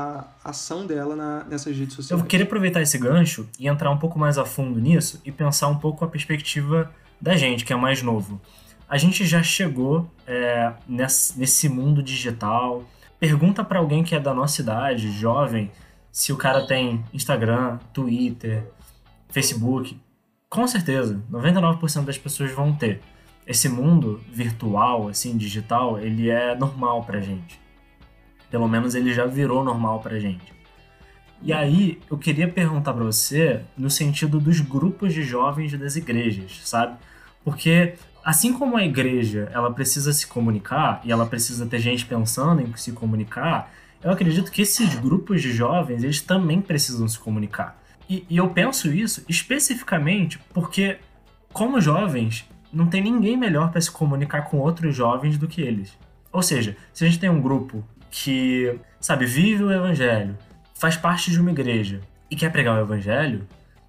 a 0.44 0.50
ação 0.50 0.86
dela 0.86 1.16
na, 1.16 1.44
nessas 1.44 1.76
redes 1.76 1.94
sociais. 1.94 2.20
Eu 2.20 2.26
queria 2.26 2.44
aproveitar 2.44 2.82
esse 2.82 2.98
gancho 2.98 3.48
e 3.58 3.66
entrar 3.66 3.90
um 3.90 3.98
pouco 3.98 4.18
mais 4.18 4.36
a 4.36 4.44
fundo 4.44 4.78
nisso 4.78 5.20
e 5.24 5.32
pensar 5.32 5.68
um 5.68 5.78
pouco 5.78 6.04
a 6.04 6.08
perspectiva 6.08 6.90
da 7.20 7.36
gente, 7.36 7.64
que 7.64 7.72
é 7.72 7.76
mais 7.76 8.02
novo. 8.02 8.40
A 8.88 8.98
gente 8.98 9.24
já 9.24 9.42
chegou 9.42 10.10
é, 10.26 10.72
nesse, 10.86 11.38
nesse 11.38 11.68
mundo 11.68 12.02
digital, 12.02 12.84
Pergunta 13.20 13.62
para 13.62 13.78
alguém 13.78 14.02
que 14.02 14.14
é 14.14 14.18
da 14.18 14.32
nossa 14.32 14.62
idade, 14.62 15.12
jovem, 15.12 15.70
se 16.10 16.32
o 16.32 16.38
cara 16.38 16.66
tem 16.66 17.04
Instagram, 17.12 17.78
Twitter, 17.92 18.64
Facebook. 19.28 20.00
Com 20.48 20.66
certeza, 20.66 21.22
99% 21.30 22.04
das 22.04 22.16
pessoas 22.16 22.50
vão 22.50 22.72
ter. 22.72 23.02
Esse 23.46 23.68
mundo 23.68 24.22
virtual, 24.32 25.08
assim, 25.08 25.36
digital, 25.36 26.00
ele 26.00 26.30
é 26.30 26.56
normal 26.56 27.04
pra 27.04 27.20
gente. 27.20 27.60
Pelo 28.50 28.66
menos 28.66 28.94
ele 28.94 29.12
já 29.12 29.26
virou 29.26 29.62
normal 29.62 30.00
pra 30.00 30.18
gente. 30.18 30.54
E 31.42 31.52
aí, 31.52 32.00
eu 32.10 32.16
queria 32.16 32.48
perguntar 32.48 32.94
para 32.94 33.04
você 33.04 33.60
no 33.76 33.90
sentido 33.90 34.40
dos 34.40 34.60
grupos 34.60 35.12
de 35.12 35.22
jovens 35.22 35.78
das 35.78 35.94
igrejas, 35.94 36.60
sabe? 36.64 36.96
Porque 37.44 37.96
assim 38.24 38.52
como 38.52 38.76
a 38.76 38.84
igreja 38.84 39.50
ela 39.52 39.72
precisa 39.72 40.12
se 40.12 40.26
comunicar 40.26 41.00
e 41.04 41.12
ela 41.12 41.26
precisa 41.26 41.66
ter 41.66 41.78
gente 41.78 42.04
pensando 42.06 42.60
em 42.60 42.74
se 42.76 42.92
comunicar, 42.92 43.72
eu 44.02 44.10
acredito 44.10 44.50
que 44.50 44.62
esses 44.62 44.94
grupos 44.94 45.42
de 45.42 45.52
jovens 45.52 46.02
eles 46.02 46.20
também 46.20 46.60
precisam 46.60 47.06
se 47.06 47.18
comunicar. 47.18 47.78
E, 48.08 48.24
e 48.28 48.36
eu 48.36 48.48
penso 48.50 48.92
isso 48.92 49.24
especificamente 49.28 50.38
porque, 50.52 50.98
como 51.52 51.80
jovens, 51.80 52.48
não 52.72 52.86
tem 52.86 53.02
ninguém 53.02 53.36
melhor 53.36 53.70
para 53.70 53.80
se 53.80 53.90
comunicar 53.90 54.42
com 54.42 54.58
outros 54.58 54.94
jovens 54.94 55.36
do 55.36 55.46
que 55.46 55.60
eles. 55.60 55.96
Ou 56.32 56.42
seja, 56.42 56.76
se 56.92 57.04
a 57.04 57.08
gente 57.08 57.20
tem 57.20 57.30
um 57.30 57.40
grupo 57.40 57.84
que, 58.10 58.78
sabe, 59.00 59.26
vive 59.26 59.62
o 59.62 59.72
evangelho, 59.72 60.36
faz 60.74 60.96
parte 60.96 61.30
de 61.30 61.40
uma 61.40 61.50
igreja 61.50 62.00
e 62.30 62.36
quer 62.36 62.50
pregar 62.50 62.76
o 62.76 62.80
evangelho, 62.80 63.46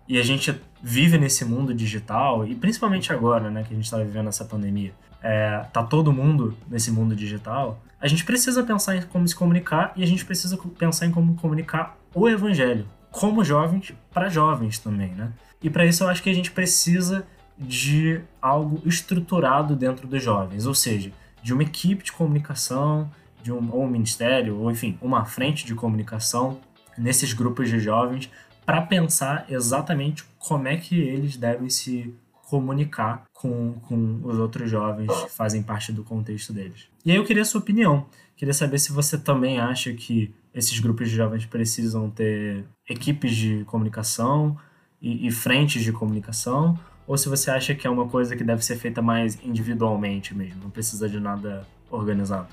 e 0.07 0.19
a 0.19 0.23
gente 0.23 0.53
vive 0.81 1.17
nesse 1.17 1.45
mundo 1.45 1.73
digital, 1.73 2.45
e 2.45 2.55
principalmente 2.55 3.13
agora, 3.13 3.49
né, 3.49 3.63
que 3.63 3.73
a 3.73 3.75
gente 3.75 3.85
está 3.85 3.97
vivendo 3.97 4.29
essa 4.29 4.45
pandemia, 4.45 4.93
é, 5.21 5.65
tá 5.71 5.83
todo 5.83 6.11
mundo 6.11 6.57
nesse 6.67 6.91
mundo 6.91 7.15
digital, 7.15 7.79
a 7.99 8.07
gente 8.07 8.25
precisa 8.25 8.63
pensar 8.63 8.95
em 8.95 9.01
como 9.03 9.27
se 9.27 9.35
comunicar 9.35 9.93
e 9.95 10.03
a 10.03 10.07
gente 10.07 10.25
precisa 10.25 10.57
pensar 10.77 11.05
em 11.05 11.11
como 11.11 11.35
comunicar 11.35 11.95
o 12.15 12.27
evangelho, 12.27 12.87
como 13.11 13.43
jovens 13.43 13.93
para 14.11 14.27
jovens 14.27 14.79
também, 14.79 15.11
né? 15.11 15.31
E 15.61 15.69
para 15.69 15.85
isso 15.85 16.03
eu 16.03 16.09
acho 16.09 16.23
que 16.23 16.29
a 16.29 16.33
gente 16.33 16.49
precisa 16.49 17.25
de 17.55 18.19
algo 18.41 18.81
estruturado 18.87 19.75
dentro 19.75 20.07
dos 20.07 20.23
jovens, 20.23 20.65
ou 20.65 20.73
seja, 20.73 21.11
de 21.43 21.53
uma 21.53 21.61
equipe 21.61 22.03
de 22.03 22.11
comunicação, 22.11 23.09
de 23.43 23.51
um, 23.51 23.71
ou 23.71 23.83
um 23.83 23.87
ministério, 23.87 24.57
ou 24.57 24.71
enfim, 24.71 24.97
uma 24.99 25.25
frente 25.25 25.63
de 25.63 25.75
comunicação 25.75 26.59
nesses 26.97 27.33
grupos 27.33 27.69
de 27.69 27.79
jovens 27.79 28.29
para 28.65 28.81
pensar 28.81 29.45
exatamente 29.49 30.23
como 30.39 30.67
é 30.67 30.77
que 30.77 30.99
eles 30.99 31.37
devem 31.37 31.69
se 31.69 32.13
comunicar 32.49 33.23
com, 33.33 33.73
com 33.87 34.19
os 34.23 34.37
outros 34.37 34.69
jovens 34.69 35.09
que 35.23 35.31
fazem 35.31 35.63
parte 35.63 35.91
do 35.93 36.03
contexto 36.03 36.51
deles. 36.51 36.87
E 37.05 37.11
aí 37.11 37.17
eu 37.17 37.23
queria 37.23 37.43
a 37.43 37.45
sua 37.45 37.61
opinião. 37.61 38.05
Queria 38.35 38.53
saber 38.53 38.77
se 38.79 38.91
você 38.91 39.17
também 39.17 39.59
acha 39.59 39.93
que 39.93 40.33
esses 40.53 40.77
grupos 40.79 41.09
de 41.09 41.15
jovens 41.15 41.45
precisam 41.45 42.09
ter 42.09 42.65
equipes 42.89 43.35
de 43.35 43.63
comunicação 43.65 44.57
e, 45.01 45.27
e 45.27 45.31
frentes 45.31 45.83
de 45.83 45.91
comunicação, 45.91 46.77
ou 47.07 47.17
se 47.17 47.29
você 47.29 47.49
acha 47.49 47.73
que 47.73 47.87
é 47.87 47.89
uma 47.89 48.07
coisa 48.07 48.35
que 48.35 48.43
deve 48.43 48.63
ser 48.63 48.75
feita 48.77 49.01
mais 49.01 49.39
individualmente 49.43 50.35
mesmo, 50.35 50.63
não 50.63 50.69
precisa 50.69 51.09
de 51.09 51.19
nada 51.19 51.65
organizado. 51.89 52.47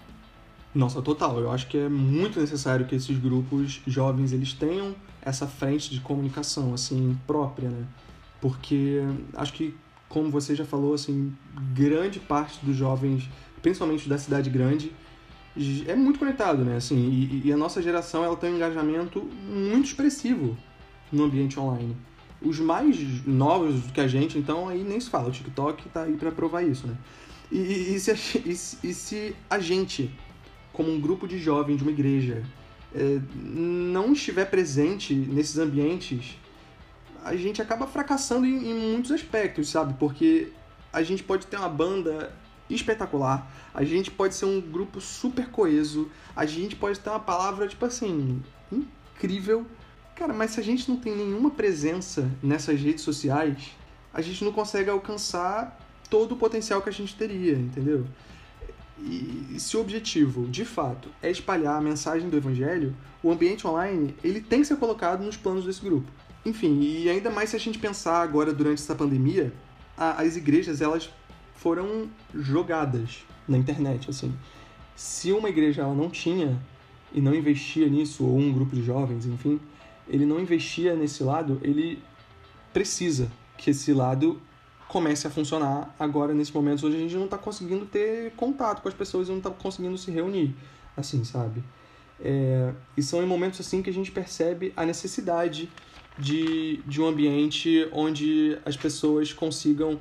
Nossa, 0.78 1.02
total. 1.02 1.40
Eu 1.40 1.50
acho 1.50 1.66
que 1.66 1.76
é 1.76 1.88
muito 1.88 2.38
necessário 2.38 2.86
que 2.86 2.94
esses 2.94 3.18
grupos 3.18 3.80
jovens 3.84 4.32
eles 4.32 4.52
tenham 4.52 4.94
essa 5.20 5.44
frente 5.44 5.90
de 5.90 5.98
comunicação 5.98 6.72
assim 6.72 7.18
própria, 7.26 7.68
né? 7.68 7.84
Porque 8.40 9.00
acho 9.34 9.54
que 9.54 9.74
como 10.08 10.30
você 10.30 10.54
já 10.54 10.64
falou, 10.64 10.94
assim, 10.94 11.34
grande 11.74 12.20
parte 12.20 12.64
dos 12.64 12.76
jovens, 12.76 13.28
principalmente 13.60 14.08
da 14.08 14.16
cidade 14.18 14.48
grande, 14.50 14.92
é 15.84 15.96
muito 15.96 16.20
conectado, 16.20 16.64
né? 16.64 16.76
Assim, 16.76 16.96
e, 16.96 17.48
e 17.48 17.52
a 17.52 17.56
nossa 17.56 17.82
geração 17.82 18.22
ela 18.22 18.36
tem 18.36 18.52
um 18.52 18.54
engajamento 18.54 19.28
muito 19.48 19.86
expressivo 19.86 20.56
no 21.10 21.24
ambiente 21.24 21.58
online. 21.58 21.96
Os 22.40 22.60
mais 22.60 23.26
novos 23.26 23.82
do 23.82 23.92
que 23.92 24.00
a 24.00 24.06
gente, 24.06 24.38
então, 24.38 24.68
aí 24.68 24.84
nem 24.84 25.00
se 25.00 25.10
fala. 25.10 25.28
O 25.28 25.32
TikTok 25.32 25.88
tá 25.88 26.04
aí 26.04 26.16
para 26.16 26.30
provar 26.30 26.62
isso, 26.62 26.86
né? 26.86 26.96
E, 27.50 27.94
e, 27.94 27.98
se 27.98 28.80
e, 28.84 28.94
se 28.94 29.34
a 29.50 29.58
gente, 29.58 30.14
como 30.78 30.92
um 30.92 31.00
grupo 31.00 31.26
de 31.26 31.40
jovens 31.40 31.78
de 31.78 31.82
uma 31.82 31.90
igreja, 31.90 32.44
é, 32.94 33.20
não 33.34 34.12
estiver 34.12 34.44
presente 34.44 35.12
nesses 35.12 35.58
ambientes, 35.58 36.38
a 37.24 37.34
gente 37.34 37.60
acaba 37.60 37.84
fracassando 37.84 38.46
em, 38.46 38.70
em 38.70 38.92
muitos 38.92 39.10
aspectos, 39.10 39.68
sabe? 39.70 39.94
Porque 39.98 40.52
a 40.92 41.02
gente 41.02 41.24
pode 41.24 41.48
ter 41.48 41.56
uma 41.56 41.68
banda 41.68 42.32
espetacular, 42.70 43.50
a 43.74 43.82
gente 43.82 44.08
pode 44.08 44.36
ser 44.36 44.44
um 44.44 44.60
grupo 44.60 45.00
super 45.00 45.48
coeso, 45.48 46.12
a 46.36 46.46
gente 46.46 46.76
pode 46.76 47.00
ter 47.00 47.10
uma 47.10 47.18
palavra, 47.18 47.66
tipo 47.66 47.84
assim, 47.84 48.40
incrível. 48.70 49.66
Cara, 50.14 50.32
mas 50.32 50.52
se 50.52 50.60
a 50.60 50.62
gente 50.62 50.88
não 50.88 50.96
tem 50.96 51.16
nenhuma 51.16 51.50
presença 51.50 52.30
nessas 52.40 52.80
redes 52.80 53.02
sociais, 53.02 53.72
a 54.14 54.20
gente 54.20 54.44
não 54.44 54.52
consegue 54.52 54.88
alcançar 54.88 55.76
todo 56.08 56.36
o 56.36 56.36
potencial 56.36 56.80
que 56.80 56.88
a 56.88 56.92
gente 56.92 57.16
teria, 57.16 57.54
entendeu? 57.54 58.06
E 59.00 59.56
se 59.58 59.76
o 59.76 59.80
objetivo, 59.80 60.46
de 60.48 60.64
fato, 60.64 61.08
é 61.22 61.30
espalhar 61.30 61.76
a 61.76 61.80
mensagem 61.80 62.28
do 62.28 62.36
evangelho, 62.36 62.94
o 63.22 63.30
ambiente 63.30 63.66
online, 63.66 64.14
ele 64.22 64.40
tem 64.40 64.60
que 64.60 64.66
ser 64.66 64.76
colocado 64.76 65.24
nos 65.24 65.36
planos 65.36 65.64
desse 65.64 65.80
grupo. 65.80 66.10
Enfim, 66.44 66.80
e 66.80 67.08
ainda 67.08 67.30
mais 67.30 67.50
se 67.50 67.56
a 67.56 67.58
gente 67.58 67.78
pensar 67.78 68.22
agora 68.22 68.52
durante 68.52 68.82
essa 68.82 68.94
pandemia, 68.94 69.52
a, 69.96 70.22
as 70.22 70.36
igrejas, 70.36 70.80
elas 70.80 71.10
foram 71.54 72.08
jogadas 72.34 73.24
na 73.46 73.56
internet, 73.56 74.10
assim. 74.10 74.34
Se 74.94 75.32
uma 75.32 75.48
igreja 75.48 75.82
ela 75.82 75.94
não 75.94 76.10
tinha 76.10 76.60
e 77.12 77.20
não 77.20 77.34
investia 77.34 77.88
nisso, 77.88 78.24
ou 78.24 78.38
um 78.38 78.52
grupo 78.52 78.74
de 78.74 78.82
jovens, 78.82 79.26
enfim, 79.26 79.60
ele 80.08 80.24
não 80.24 80.40
investia 80.40 80.94
nesse 80.94 81.22
lado, 81.22 81.58
ele 81.62 82.02
precisa 82.72 83.30
que 83.56 83.70
esse 83.70 83.92
lado 83.92 84.40
comece 84.88 85.26
a 85.26 85.30
funcionar 85.30 85.94
agora, 85.98 86.32
nesse 86.32 86.52
momento, 86.52 86.86
onde 86.86 86.96
a 86.96 86.98
gente 86.98 87.14
não 87.14 87.26
está 87.26 87.36
conseguindo 87.36 87.84
ter 87.84 88.32
contato 88.32 88.80
com 88.80 88.88
as 88.88 88.94
pessoas 88.94 89.28
e 89.28 89.30
não 89.30 89.38
está 89.38 89.50
conseguindo 89.50 89.96
se 89.98 90.10
reunir, 90.10 90.54
assim, 90.96 91.22
sabe? 91.24 91.62
É, 92.20 92.72
e 92.96 93.02
são 93.02 93.22
em 93.22 93.26
momentos 93.26 93.60
assim 93.60 93.80
que 93.82 93.90
a 93.90 93.92
gente 93.92 94.10
percebe 94.10 94.72
a 94.76 94.84
necessidade 94.84 95.68
de, 96.18 96.78
de 96.84 97.00
um 97.00 97.06
ambiente 97.06 97.88
onde 97.92 98.58
as 98.64 98.76
pessoas 98.76 99.32
consigam 99.32 100.00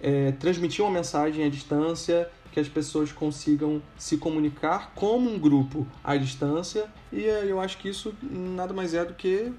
é, 0.00 0.32
transmitir 0.32 0.84
uma 0.84 0.92
mensagem 0.92 1.44
à 1.44 1.48
distância, 1.48 2.30
que 2.52 2.60
as 2.60 2.68
pessoas 2.68 3.10
consigam 3.10 3.82
se 3.98 4.16
comunicar 4.16 4.92
como 4.94 5.28
um 5.28 5.38
grupo 5.38 5.84
à 6.04 6.16
distância, 6.16 6.86
e 7.12 7.24
é, 7.24 7.50
eu 7.50 7.60
acho 7.60 7.78
que 7.78 7.88
isso 7.88 8.14
nada 8.22 8.72
mais 8.72 8.94
é 8.94 9.04
do 9.04 9.14
que 9.14 9.50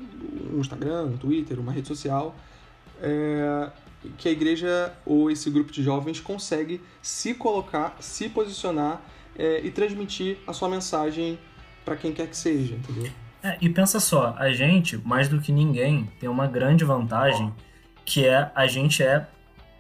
um 0.54 0.60
Instagram, 0.60 1.08
um 1.08 1.18
Twitter, 1.18 1.60
uma 1.60 1.74
rede 1.74 1.88
social, 1.88 2.34
é, 3.02 3.70
que 4.18 4.28
a 4.28 4.32
igreja 4.32 4.94
ou 5.06 5.30
esse 5.30 5.50
grupo 5.50 5.72
de 5.72 5.84
jovens 5.84 6.20
consegue 6.20 6.82
se 7.02 7.34
colocar, 7.34 7.96
se 8.00 8.30
posicionar 8.30 9.02
é, 9.38 9.62
e 9.64 9.72
transmitir 9.72 10.38
a 10.48 10.54
sua 10.54 10.70
mensagem 10.70 11.38
para 11.84 11.96
quem 11.96 12.12
quer 12.12 12.28
que 12.28 12.38
seja, 12.38 12.76
entendeu? 12.76 13.12
É, 13.44 13.58
e 13.62 13.70
pensa 13.70 14.00
só, 14.00 14.36
a 14.40 14.52
gente, 14.52 14.98
mais 15.06 15.30
do 15.30 15.40
que 15.40 15.52
ninguém, 15.52 16.10
tem 16.20 16.28
uma 16.28 16.48
grande 16.48 16.84
vantagem, 16.84 17.54
que 18.04 18.26
é 18.26 18.52
a 18.56 18.66
gente 18.66 19.04
é 19.04 19.28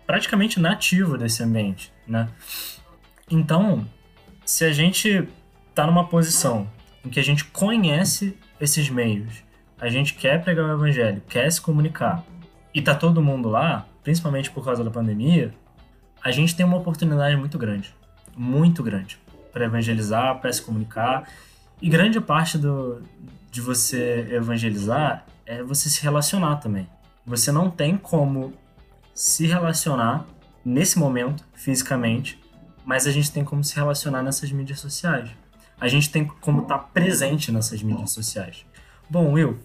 praticamente 0.06 0.60
nativo 0.60 1.18
desse 1.18 1.42
ambiente, 1.42 1.92
né? 2.08 2.30
Então, 3.30 3.88
se 4.46 4.64
a 4.66 4.72
gente 4.72 5.28
está 5.70 5.88
numa 5.88 6.08
posição 6.08 6.70
em 7.04 7.10
que 7.10 7.20
a 7.20 7.24
gente 7.24 7.44
conhece 7.46 8.38
esses 8.62 8.90
meios, 8.90 9.44
a 9.80 9.90
gente 9.90 10.14
quer 10.14 10.44
pregar 10.44 10.66
o 10.66 10.74
evangelho, 10.74 11.22
quer 11.28 11.52
se 11.52 11.60
comunicar, 11.60 12.24
e 12.74 12.82
tá 12.82 12.94
todo 12.94 13.22
mundo 13.22 13.50
lá, 13.50 13.88
principalmente 14.06 14.52
por 14.52 14.64
causa 14.64 14.84
da 14.84 14.92
pandemia, 14.92 15.52
a 16.24 16.30
gente 16.30 16.56
tem 16.56 16.64
uma 16.64 16.78
oportunidade 16.78 17.36
muito 17.36 17.58
grande, 17.58 17.94
muito 18.38 18.84
grande, 18.84 19.20
para 19.52 19.66
evangelizar, 19.66 20.40
para 20.40 20.54
se 20.54 20.62
comunicar. 20.62 21.28
E 21.82 21.90
grande 21.90 22.22
parte 22.22 22.56
do, 22.56 23.02
de 23.50 23.60
você 23.62 24.28
evangelizar 24.32 25.26
é 25.44 25.64
você 25.64 25.90
se 25.90 26.04
relacionar 26.04 26.58
também. 26.58 26.88
Você 27.26 27.52
não 27.52 27.72
tem 27.72 27.98
como 27.98 28.54
se 29.12 29.48
relacionar 29.48 30.24
nesse 30.64 31.00
momento, 31.00 31.44
fisicamente, 31.56 32.40
mas 32.86 33.08
a 33.08 33.12
gente 33.12 33.32
tem 33.32 33.44
como 33.44 33.64
se 33.64 33.76
relacionar 33.76 34.22
nessas 34.22 34.52
mídias 34.52 34.80
sociais. 34.80 35.32
A 35.82 35.88
gente 35.88 36.12
tem 36.12 36.26
como 36.26 36.62
estar 36.62 36.78
tá 36.78 36.84
presente 36.94 37.52
nessas 37.52 37.82
mídias 37.82 38.12
sociais. 38.12 38.68
Bom, 39.10 39.32
Will, 39.32 39.58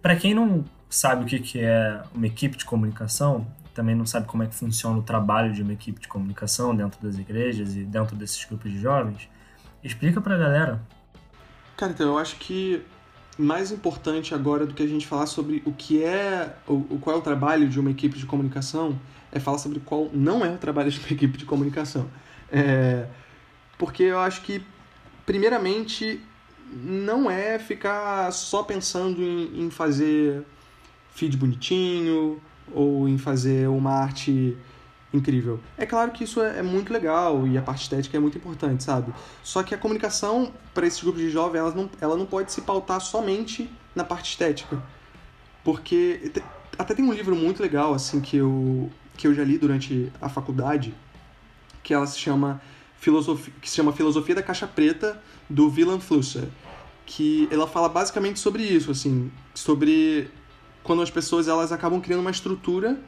para 0.00 0.16
quem 0.16 0.32
não 0.32 0.64
sabe 0.88 1.24
o 1.24 1.42
que 1.42 1.60
é 1.60 2.02
uma 2.14 2.26
equipe 2.26 2.56
de 2.56 2.64
comunicação, 2.64 3.46
também 3.72 3.94
não 3.94 4.06
sabe 4.06 4.26
como 4.26 4.42
é 4.42 4.46
que 4.46 4.54
funciona 4.54 4.98
o 4.98 5.02
trabalho 5.02 5.52
de 5.52 5.62
uma 5.62 5.72
equipe 5.72 6.00
de 6.00 6.08
comunicação 6.08 6.74
dentro 6.74 7.00
das 7.02 7.18
igrejas 7.18 7.74
e 7.74 7.84
dentro 7.84 8.14
desses 8.14 8.44
grupos 8.44 8.70
de 8.70 8.78
jovens, 8.78 9.28
explica 9.82 10.20
para 10.20 10.34
a 10.34 10.38
galera. 10.38 10.82
Cara, 11.76 11.92
então 11.92 12.06
eu 12.06 12.18
acho 12.18 12.36
que 12.36 12.82
mais 13.38 13.72
importante 13.72 14.34
agora 14.34 14.66
do 14.66 14.74
que 14.74 14.82
a 14.82 14.86
gente 14.86 15.06
falar 15.06 15.26
sobre 15.26 15.62
o 15.64 15.72
que 15.72 16.02
é, 16.02 16.54
o, 16.66 16.98
qual 17.00 17.16
é 17.16 17.18
o 17.18 17.22
trabalho 17.22 17.68
de 17.68 17.80
uma 17.80 17.90
equipe 17.90 18.18
de 18.18 18.26
comunicação, 18.26 18.98
é 19.30 19.40
falar 19.40 19.58
sobre 19.58 19.80
qual 19.80 20.10
não 20.12 20.44
é 20.44 20.50
o 20.50 20.58
trabalho 20.58 20.90
de 20.90 20.98
uma 21.00 21.08
equipe 21.10 21.38
de 21.38 21.44
comunicação. 21.44 22.08
É, 22.50 23.06
porque 23.78 24.02
eu 24.02 24.18
acho 24.18 24.42
que, 24.42 24.62
primeiramente, 25.24 26.20
não 26.70 27.30
é 27.30 27.58
ficar 27.58 28.30
só 28.32 28.62
pensando 28.62 29.22
em, 29.22 29.64
em 29.64 29.70
fazer 29.70 30.44
feed 31.14 31.36
bonitinho 31.36 32.40
ou 32.74 33.08
em 33.08 33.18
fazer 33.18 33.68
uma 33.68 33.92
arte 33.92 34.56
incrível. 35.12 35.60
É 35.76 35.84
claro 35.84 36.10
que 36.10 36.24
isso 36.24 36.40
é, 36.40 36.58
é, 36.58 36.62
muito 36.62 36.92
legal 36.92 37.46
e 37.46 37.58
a 37.58 37.62
parte 37.62 37.82
estética 37.82 38.16
é 38.16 38.20
muito 38.20 38.38
importante, 38.38 38.82
sabe? 38.82 39.12
Só 39.42 39.62
que 39.62 39.74
a 39.74 39.78
comunicação 39.78 40.52
para 40.72 40.86
esses 40.86 41.02
grupos 41.02 41.20
de 41.20 41.30
jovens, 41.30 41.58
ela 41.60 41.70
não, 41.74 41.90
ela 42.00 42.16
não 42.16 42.26
pode 42.26 42.50
se 42.50 42.62
pautar 42.62 43.00
somente 43.00 43.70
na 43.94 44.04
parte 44.04 44.30
estética. 44.30 44.82
Porque 45.62 46.32
até 46.78 46.94
tem 46.94 47.04
um 47.04 47.12
livro 47.12 47.36
muito 47.36 47.62
legal 47.62 47.94
assim 47.94 48.20
que 48.20 48.36
eu 48.36 48.90
que 49.14 49.26
eu 49.26 49.34
já 49.34 49.44
li 49.44 49.58
durante 49.58 50.10
a 50.20 50.28
faculdade, 50.28 50.94
que 51.82 51.92
ela 51.92 52.06
se 52.06 52.18
chama 52.18 52.62
filosofia, 52.98 53.52
que 53.60 53.68
se 53.68 53.76
chama 53.76 53.92
Filosofia 53.92 54.34
da 54.34 54.42
Caixa 54.42 54.66
Preta 54.66 55.22
do 55.48 55.68
Wilhelm 55.68 56.00
Flusser, 56.00 56.48
que 57.04 57.46
ela 57.50 57.68
fala 57.68 57.88
basicamente 57.88 58.40
sobre 58.40 58.62
isso, 58.62 58.90
assim, 58.90 59.30
sobre 59.54 60.30
quando 60.82 61.02
as 61.02 61.10
pessoas 61.10 61.48
elas 61.48 61.72
acabam 61.72 62.00
criando 62.00 62.20
uma 62.20 62.30
estrutura 62.30 62.98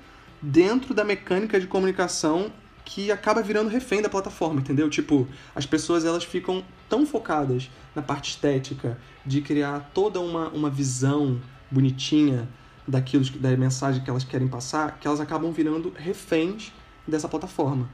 dentro 0.41 0.95
da 0.95 1.05
mecânica 1.05 1.59
de 1.59 1.67
comunicação 1.67 2.53
que 2.85 3.11
acaba 3.11 3.43
virando 3.43 3.71
refém 3.71 4.03
da 4.03 4.09
plataforma, 4.09 4.61
entendeu? 4.61 4.91
Tipo, 4.91 5.27
as 5.55 5.65
pessoas 5.65 6.05
elas 6.05 6.23
ficam 6.23 6.63
tão 6.89 7.07
focadas 7.07 7.71
na 7.95 8.03
parte 8.03 8.31
estética 8.31 8.99
de 9.25 9.41
criar 9.41 9.91
toda 9.95 10.21
uma, 10.21 10.49
uma 10.49 10.69
visão 10.69 11.41
bonitinha 11.71 12.47
daquilo 12.87 13.25
da 13.39 13.57
mensagem 13.57 14.05
que 14.05 14.11
elas 14.11 14.25
querem 14.25 14.47
passar, 14.47 14.99
que 14.99 15.07
elas 15.07 15.21
acabam 15.21 15.51
virando 15.51 15.93
reféns 15.97 16.73
dessa 17.09 17.29
plataforma. 17.29 17.89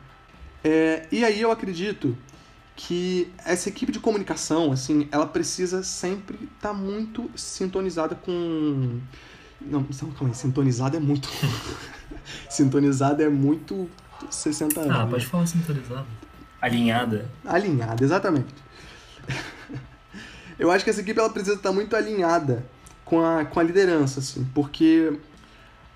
É, 0.65 1.07
e 1.13 1.25
aí 1.25 1.41
eu 1.41 1.51
acredito 1.53 2.17
que 2.75 3.31
essa 3.45 3.69
equipe 3.69 3.93
de 3.93 4.01
comunicação, 4.01 4.73
assim, 4.73 5.09
ela 5.13 5.27
precisa 5.27 5.83
sempre 5.83 6.37
estar 6.37 6.71
tá 6.71 6.75
muito 6.75 7.31
sintonizada 7.37 8.15
com 8.15 9.01
não, 9.61 9.85
calma 9.85 10.29
aí, 10.29 10.35
sintonizada 10.35 10.97
é 10.97 11.01
muito. 11.01 11.29
sintonizada 12.49 13.23
é 13.23 13.29
muito 13.29 13.89
60 14.31 14.81
anos. 14.81 14.97
Ah, 14.97 15.07
pode 15.07 15.27
falar 15.27 15.47
sintonizada. 15.47 16.07
Alinhada. 16.61 17.31
Alinhada, 17.45 18.05
exatamente. 18.05 18.55
Eu 20.59 20.71
acho 20.71 20.85
que 20.85 20.91
essa 20.91 21.01
equipe 21.01 21.19
ela 21.19 21.31
precisa 21.31 21.57
estar 21.57 21.73
muito 21.73 21.97
alinhada 21.97 22.67
com 23.05 23.25
a, 23.25 23.45
com 23.45 23.59
a 23.61 23.63
liderança, 23.63 24.21
assim, 24.21 24.47
porque 24.55 25.19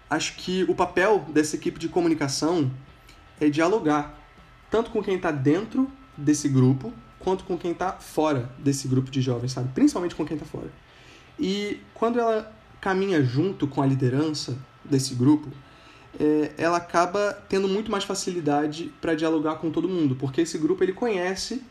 acho 0.08 0.36
que 0.36 0.64
o 0.64 0.74
papel 0.74 1.24
dessa 1.28 1.56
equipe 1.56 1.78
de 1.78 1.88
comunicação 1.88 2.70
é 3.40 3.48
dialogar 3.50 4.18
tanto 4.70 4.90
com 4.90 5.02
quem 5.02 5.16
está 5.16 5.30
dentro 5.30 5.90
desse 6.16 6.48
grupo 6.48 6.92
quanto 7.18 7.44
com 7.44 7.56
quem 7.56 7.72
está 7.72 7.92
fora 7.92 8.50
desse 8.58 8.86
grupo 8.88 9.10
de 9.10 9.20
jovens, 9.20 9.52
sabe? 9.52 9.68
Principalmente 9.74 10.14
com 10.14 10.24
quem 10.24 10.36
está 10.36 10.46
fora. 10.46 10.70
E 11.38 11.80
quando 11.94 12.20
ela 12.20 12.52
caminha 12.84 13.24
junto 13.24 13.66
com 13.66 13.80
a 13.80 13.86
liderança, 13.86 14.58
desse 14.84 15.14
grupo, 15.14 15.48
é, 16.20 16.52
ela 16.58 16.76
acaba 16.76 17.32
tendo 17.48 17.66
muito 17.66 17.90
mais 17.90 18.04
facilidade 18.04 18.92
para 19.00 19.14
dialogar 19.14 19.54
com 19.54 19.70
todo 19.70 19.88
mundo, 19.88 20.14
porque 20.14 20.42
esse 20.42 20.58
grupo 20.58 20.84
ele 20.84 20.92
conhece, 20.92 21.62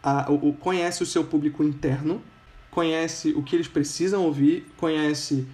a, 0.00 0.30
o, 0.30 0.52
conhece 0.52 1.02
o 1.02 1.06
seu 1.06 1.24
público 1.24 1.64
interno, 1.64 2.22
conhece 2.70 3.32
o 3.32 3.42
que 3.42 3.56
eles 3.56 3.66
precisam 3.66 4.24
ouvir, 4.24 4.64
conhece 4.76 5.44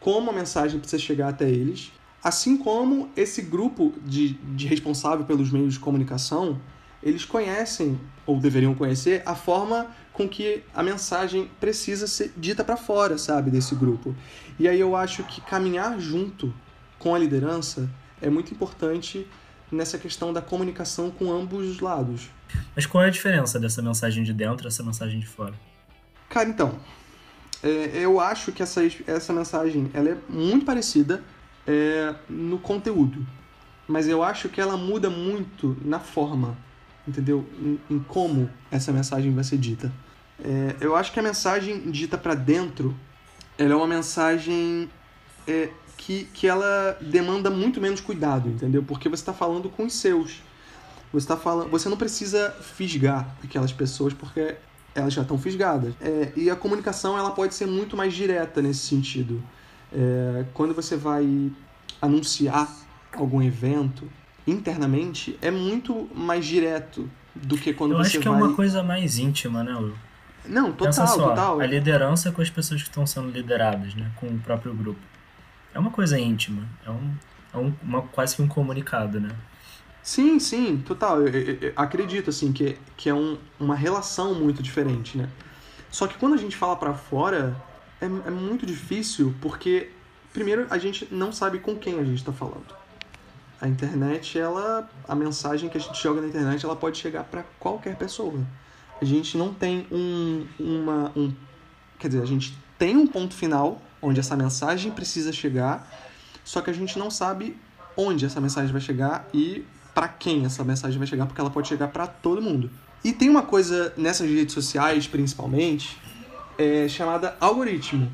como 0.00 0.30
a 0.30 0.32
mensagem 0.32 0.80
precisa 0.80 1.02
chegar 1.02 1.28
até 1.28 1.46
eles, 1.46 1.92
assim 2.22 2.56
como 2.56 3.10
esse 3.14 3.42
grupo 3.42 3.92
de, 4.02 4.32
de 4.32 4.66
responsável 4.66 5.26
pelos 5.26 5.50
meios 5.50 5.74
de 5.74 5.80
comunicação, 5.80 6.58
eles 7.04 7.24
conhecem, 7.24 8.00
ou 8.24 8.40
deveriam 8.40 8.74
conhecer, 8.74 9.22
a 9.26 9.34
forma 9.34 9.88
com 10.12 10.26
que 10.26 10.62
a 10.74 10.82
mensagem 10.82 11.50
precisa 11.60 12.06
ser 12.06 12.32
dita 12.36 12.64
para 12.64 12.76
fora, 12.76 13.18
sabe, 13.18 13.50
desse 13.50 13.74
grupo. 13.74 14.16
E 14.58 14.66
aí 14.66 14.80
eu 14.80 14.96
acho 14.96 15.22
que 15.24 15.40
caminhar 15.42 16.00
junto 16.00 16.52
com 16.98 17.14
a 17.14 17.18
liderança 17.18 17.90
é 18.22 18.30
muito 18.30 18.54
importante 18.54 19.26
nessa 19.70 19.98
questão 19.98 20.32
da 20.32 20.40
comunicação 20.40 21.10
com 21.10 21.30
ambos 21.30 21.68
os 21.68 21.80
lados. 21.80 22.30
Mas 22.74 22.86
qual 22.86 23.04
é 23.04 23.08
a 23.08 23.10
diferença 23.10 23.60
dessa 23.60 23.82
mensagem 23.82 24.24
de 24.24 24.32
dentro 24.32 24.66
e 24.66 24.68
essa 24.68 24.82
mensagem 24.82 25.20
de 25.20 25.26
fora? 25.26 25.54
Cara, 26.30 26.48
então, 26.48 26.78
é, 27.62 27.90
eu 27.94 28.20
acho 28.20 28.52
que 28.52 28.62
essa, 28.62 28.80
essa 29.06 29.32
mensagem 29.32 29.90
ela 29.92 30.10
é 30.10 30.16
muito 30.28 30.64
parecida 30.64 31.22
é, 31.66 32.14
no 32.28 32.58
conteúdo, 32.58 33.26
mas 33.86 34.08
eu 34.08 34.22
acho 34.22 34.48
que 34.48 34.60
ela 34.60 34.76
muda 34.76 35.10
muito 35.10 35.76
na 35.84 35.98
forma, 35.98 36.56
entendeu? 37.06 37.44
Em, 37.58 37.78
em 37.90 37.98
como 37.98 38.50
essa 38.70 38.92
mensagem 38.92 39.32
vai 39.34 39.44
ser 39.44 39.58
dita. 39.58 39.92
É, 40.42 40.76
eu 40.80 40.96
acho 40.96 41.12
que 41.12 41.20
a 41.20 41.22
mensagem 41.22 41.90
dita 41.90 42.18
para 42.18 42.34
dentro, 42.34 42.94
ela 43.56 43.72
é 43.72 43.76
uma 43.76 43.86
mensagem 43.86 44.90
é, 45.46 45.70
que, 45.96 46.24
que 46.32 46.46
ela 46.46 46.98
demanda 47.00 47.50
muito 47.50 47.80
menos 47.80 48.00
cuidado, 48.00 48.48
entendeu? 48.48 48.82
Porque 48.82 49.08
você 49.08 49.22
está 49.22 49.32
falando 49.32 49.68
com 49.68 49.84
os 49.84 49.94
seus. 49.94 50.42
Você 51.12 51.28
tá 51.28 51.36
falando, 51.36 51.70
você 51.70 51.88
não 51.88 51.96
precisa 51.96 52.50
fisgar 52.60 53.36
aquelas 53.42 53.72
pessoas 53.72 54.12
porque 54.12 54.56
elas 54.94 55.12
já 55.12 55.22
estão 55.22 55.38
fisgadas. 55.38 55.94
É, 56.00 56.32
e 56.36 56.50
a 56.50 56.56
comunicação 56.56 57.16
ela 57.16 57.30
pode 57.30 57.54
ser 57.54 57.66
muito 57.66 57.96
mais 57.96 58.12
direta 58.12 58.60
nesse 58.60 58.80
sentido. 58.80 59.42
É, 59.92 60.44
quando 60.52 60.74
você 60.74 60.96
vai 60.96 61.52
anunciar 62.02 62.68
algum 63.12 63.40
evento 63.40 64.10
internamente, 64.46 65.38
é 65.40 65.50
muito 65.50 66.08
mais 66.14 66.44
direto 66.44 67.08
do 67.34 67.56
que 67.56 67.72
quando 67.72 67.92
Eu 67.92 67.98
você 67.98 68.08
acho 68.08 68.20
que 68.20 68.28
vai... 68.28 68.40
é 68.40 68.44
uma 68.44 68.54
coisa 68.54 68.82
mais 68.82 69.18
íntima, 69.18 69.64
né, 69.64 69.74
Will? 69.74 69.94
Não, 70.46 70.72
total, 70.72 70.86
Pensa 70.86 71.06
só, 71.06 71.28
total. 71.30 71.60
A 71.60 71.66
liderança 71.66 72.30
com 72.30 72.42
as 72.42 72.50
pessoas 72.50 72.82
que 72.82 72.88
estão 72.88 73.06
sendo 73.06 73.30
lideradas, 73.30 73.94
né? 73.94 74.10
Com 74.16 74.26
o 74.26 74.38
próprio 74.38 74.74
grupo. 74.74 75.00
É 75.72 75.78
uma 75.78 75.90
coisa 75.90 76.18
íntima. 76.18 76.62
É, 76.86 76.90
um, 76.90 77.14
é 77.54 77.56
um, 77.56 77.74
uma, 77.82 78.02
quase 78.02 78.36
que 78.36 78.42
um 78.42 78.48
comunicado, 78.48 79.18
né? 79.18 79.30
Sim, 80.02 80.38
sim, 80.38 80.82
total. 80.84 81.22
Eu, 81.22 81.28
eu, 81.28 81.58
eu 81.60 81.72
acredito, 81.74 82.28
assim, 82.28 82.52
que, 82.52 82.78
que 82.96 83.08
é 83.08 83.14
um, 83.14 83.38
uma 83.58 83.74
relação 83.74 84.34
muito 84.34 84.62
diferente, 84.62 85.16
né? 85.16 85.28
Só 85.90 86.06
que 86.06 86.18
quando 86.18 86.34
a 86.34 86.38
gente 86.38 86.56
fala 86.56 86.76
para 86.76 86.92
fora, 86.92 87.56
é, 88.00 88.04
é 88.04 88.30
muito 88.30 88.66
difícil, 88.66 89.34
porque, 89.40 89.90
primeiro, 90.32 90.66
a 90.68 90.76
gente 90.76 91.08
não 91.10 91.32
sabe 91.32 91.58
com 91.58 91.74
quem 91.74 91.98
a 91.98 92.04
gente 92.04 92.22
tá 92.22 92.32
falando. 92.32 92.83
A 93.64 93.68
internet, 93.68 94.38
ela... 94.38 94.86
A 95.08 95.14
mensagem 95.14 95.70
que 95.70 95.78
a 95.78 95.80
gente 95.80 96.00
joga 96.02 96.20
na 96.20 96.26
internet, 96.26 96.62
ela 96.62 96.76
pode 96.76 96.98
chegar 96.98 97.24
para 97.24 97.42
qualquer 97.58 97.96
pessoa. 97.96 98.38
A 99.00 99.04
gente 99.06 99.38
não 99.38 99.54
tem 99.54 99.86
um, 99.90 100.46
uma... 100.60 101.10
Um, 101.16 101.32
quer 101.98 102.08
dizer, 102.08 102.22
a 102.22 102.26
gente 102.26 102.54
tem 102.78 102.94
um 102.94 103.06
ponto 103.06 103.32
final 103.32 103.80
onde 104.02 104.20
essa 104.20 104.36
mensagem 104.36 104.92
precisa 104.92 105.32
chegar, 105.32 105.90
só 106.44 106.60
que 106.60 106.68
a 106.68 106.74
gente 106.74 106.98
não 106.98 107.10
sabe 107.10 107.56
onde 107.96 108.26
essa 108.26 108.38
mensagem 108.38 108.70
vai 108.70 108.82
chegar 108.82 109.26
e 109.32 109.64
para 109.94 110.08
quem 110.08 110.44
essa 110.44 110.62
mensagem 110.62 110.98
vai 110.98 111.06
chegar, 111.06 111.24
porque 111.24 111.40
ela 111.40 111.48
pode 111.48 111.66
chegar 111.66 111.88
para 111.88 112.06
todo 112.06 112.42
mundo. 112.42 112.70
E 113.02 113.14
tem 113.14 113.30
uma 113.30 113.44
coisa 113.44 113.94
nessas 113.96 114.28
redes 114.28 114.52
sociais, 114.52 115.06
principalmente, 115.06 115.98
é, 116.58 116.86
chamada 116.86 117.34
algoritmo, 117.40 118.12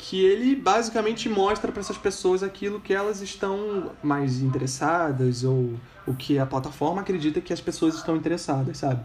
que 0.00 0.24
ele 0.24 0.56
basicamente 0.56 1.28
mostra 1.28 1.70
para 1.70 1.80
essas 1.80 1.98
pessoas 1.98 2.42
aquilo 2.42 2.80
que 2.80 2.94
elas 2.94 3.20
estão 3.20 3.92
mais 4.02 4.40
interessadas 4.40 5.44
ou 5.44 5.74
o 6.06 6.14
que 6.14 6.38
a 6.38 6.46
plataforma 6.46 7.02
acredita 7.02 7.40
que 7.40 7.52
as 7.52 7.60
pessoas 7.60 7.96
estão 7.96 8.16
interessadas, 8.16 8.78
sabe? 8.78 9.04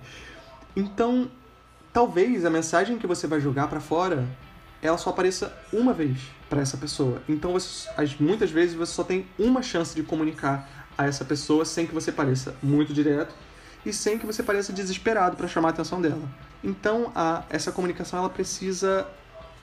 Então, 0.73 1.29
talvez 1.91 2.45
a 2.45 2.49
mensagem 2.49 2.97
que 2.97 3.05
você 3.05 3.27
vai 3.27 3.41
jogar 3.41 3.67
para 3.67 3.81
fora 3.81 4.25
ela 4.81 4.97
só 4.97 5.09
apareça 5.09 5.51
uma 5.73 5.93
vez 5.93 6.17
para 6.49 6.61
essa 6.61 6.77
pessoa. 6.77 7.21
Então, 7.27 7.53
você, 7.53 7.89
muitas 8.19 8.51
vezes 8.51 8.75
você 8.75 8.93
só 8.93 9.03
tem 9.03 9.25
uma 9.37 9.61
chance 9.61 9.95
de 9.95 10.03
comunicar 10.03 10.87
a 10.97 11.05
essa 11.05 11.25
pessoa 11.25 11.65
sem 11.65 11.85
que 11.85 11.93
você 11.93 12.11
pareça 12.11 12.55
muito 12.61 12.93
direto 12.93 13.33
e 13.85 13.91
sem 13.91 14.17
que 14.17 14.25
você 14.25 14.43
pareça 14.43 14.71
desesperado 14.71 15.35
para 15.35 15.47
chamar 15.47 15.69
a 15.69 15.71
atenção 15.71 16.01
dela. 16.01 16.21
Então, 16.63 17.11
a, 17.15 17.43
essa 17.49 17.71
comunicação 17.71 18.19
ela 18.19 18.29
precisa 18.29 19.07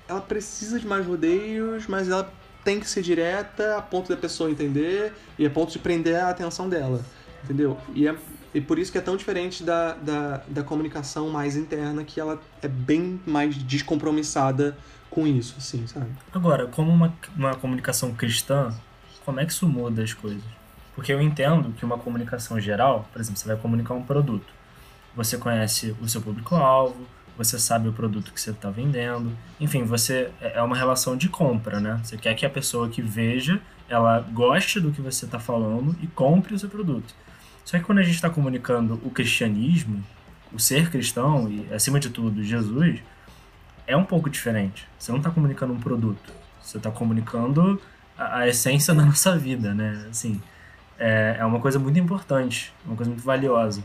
ela 0.09 0.21
precisa 0.21 0.79
de 0.79 0.87
mais 0.87 1.07
rodeios, 1.07 1.87
mas 1.87 2.09
ela 2.09 2.33
tem 2.65 2.79
que 2.79 2.89
ser 2.89 3.03
direta 3.03 3.77
a 3.77 3.83
ponto 3.83 4.09
da 4.09 4.17
pessoa 4.17 4.51
entender 4.51 5.13
e 5.39 5.45
a 5.47 5.51
ponto 5.51 5.73
de 5.73 5.79
prender 5.79 6.17
a 6.17 6.31
atenção 6.31 6.69
dela, 6.69 7.05
entendeu? 7.43 7.77
E, 7.95 8.07
é, 8.07 8.15
e 8.55 8.61
por 8.61 8.79
isso 8.79 8.93
que 8.93 8.99
é 8.99 9.01
tão 9.01 9.17
diferente 9.17 9.65
da, 9.65 9.95
da, 9.95 10.43
da 10.47 10.63
comunicação 10.63 11.29
mais 11.31 11.57
interna, 11.57 12.05
que 12.05 12.21
ela 12.21 12.41
é 12.63 12.69
bem 12.69 13.21
mais 13.27 13.57
descompromissada 13.57 14.77
com 15.11 15.27
isso, 15.27 15.55
assim, 15.59 15.87
sabe? 15.87 16.11
Agora, 16.33 16.67
como 16.67 16.91
uma, 16.91 17.13
uma 17.37 17.55
comunicação 17.55 18.15
cristã, 18.15 18.75
como 19.25 19.41
é 19.41 19.47
que 19.47 19.53
isso 19.53 19.69
muda 19.69 20.03
as 20.03 20.15
coisas? 20.15 20.43
Porque 20.95 21.13
eu 21.13 21.21
entendo 21.21 21.73
que 21.73 21.85
uma 21.85 21.99
comunicação 21.99 22.61
geral, 22.61 23.09
por 23.13 23.21
exemplo, 23.21 23.39
você 23.39 23.49
vai 23.49 23.57
comunicar 23.57 23.95
um 23.95 24.03
produto. 24.03 24.47
Você 25.17 25.37
conhece 25.37 25.95
o 26.01 26.09
seu 26.09 26.21
público-alvo, 26.21 27.07
você 27.37 27.59
sabe 27.59 27.89
o 27.89 27.93
produto 27.93 28.33
que 28.33 28.41
você 28.41 28.51
está 28.51 28.71
vendendo. 28.71 29.37
Enfim, 29.61 29.85
você 29.85 30.31
é, 30.41 30.59
é 30.59 30.63
uma 30.63 30.77
relação 30.77 31.17
de 31.17 31.29
compra, 31.29 31.81
né? 31.81 32.01
Você 32.03 32.17
quer 32.17 32.35
que 32.35 32.45
a 32.45 32.51
pessoa 32.51 32.89
que 32.89 33.01
veja, 33.01 33.61
ela 33.89 34.21
goste 34.21 34.81
do 34.81 34.91
que 34.91 35.01
você 35.01 35.25
está 35.25 35.39
falando 35.39 35.97
e 36.03 36.07
compre 36.07 36.55
o 36.55 36.59
seu 36.59 36.69
produto. 36.69 37.15
Só 37.65 37.79
que 37.79 37.85
quando 37.85 37.99
a 37.99 38.03
gente 38.03 38.15
está 38.15 38.29
comunicando 38.29 39.01
o 39.05 39.11
cristianismo, 39.11 40.03
o 40.53 40.59
ser 40.59 40.91
cristão 40.91 41.49
e, 41.49 41.73
acima 41.73 41.99
de 41.99 42.11
tudo, 42.11 42.43
Jesus, 42.43 43.01
é 43.87 43.97
um 43.97 44.05
pouco 44.05 44.29
diferente. 44.29 44.87
Você 44.99 45.11
não 45.11 45.19
está 45.19 45.31
comunicando 45.31 45.73
um 45.73 45.81
produto, 45.81 46.33
você 46.61 46.77
está 46.77 46.91
comunicando 46.91 47.81
a, 48.17 48.39
a, 48.39 48.49
essência 48.49 48.93
da 48.95 49.05
nossa 49.05 49.37
vida, 49.37 49.75
né? 49.75 50.07
Assim, 50.11 50.41
é, 50.99 51.37
é 51.39 51.45
uma 51.45 51.61
coisa 51.61 51.79
muito 51.79 51.99
importante, 51.99 52.73
uma 52.85 52.97
coisa 52.97 53.11
muito 53.11 53.25
valiosa. 53.25 53.83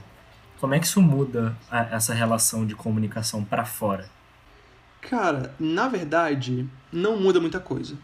Como 0.60 0.74
é 0.74 0.80
que 0.80 0.86
isso 0.86 1.02
muda 1.02 1.56
a, 1.70 1.96
essa 1.96 2.14
relação 2.14 2.66
de 2.66 2.76
comunicação 2.76 3.44
para 3.44 3.64
fora? 3.64 4.10
Cara, 5.02 5.54
na 5.60 5.88
verdade, 5.88 6.68
não 6.92 7.20
muda 7.20 7.40
muita 7.40 7.60
coisa. 7.60 7.96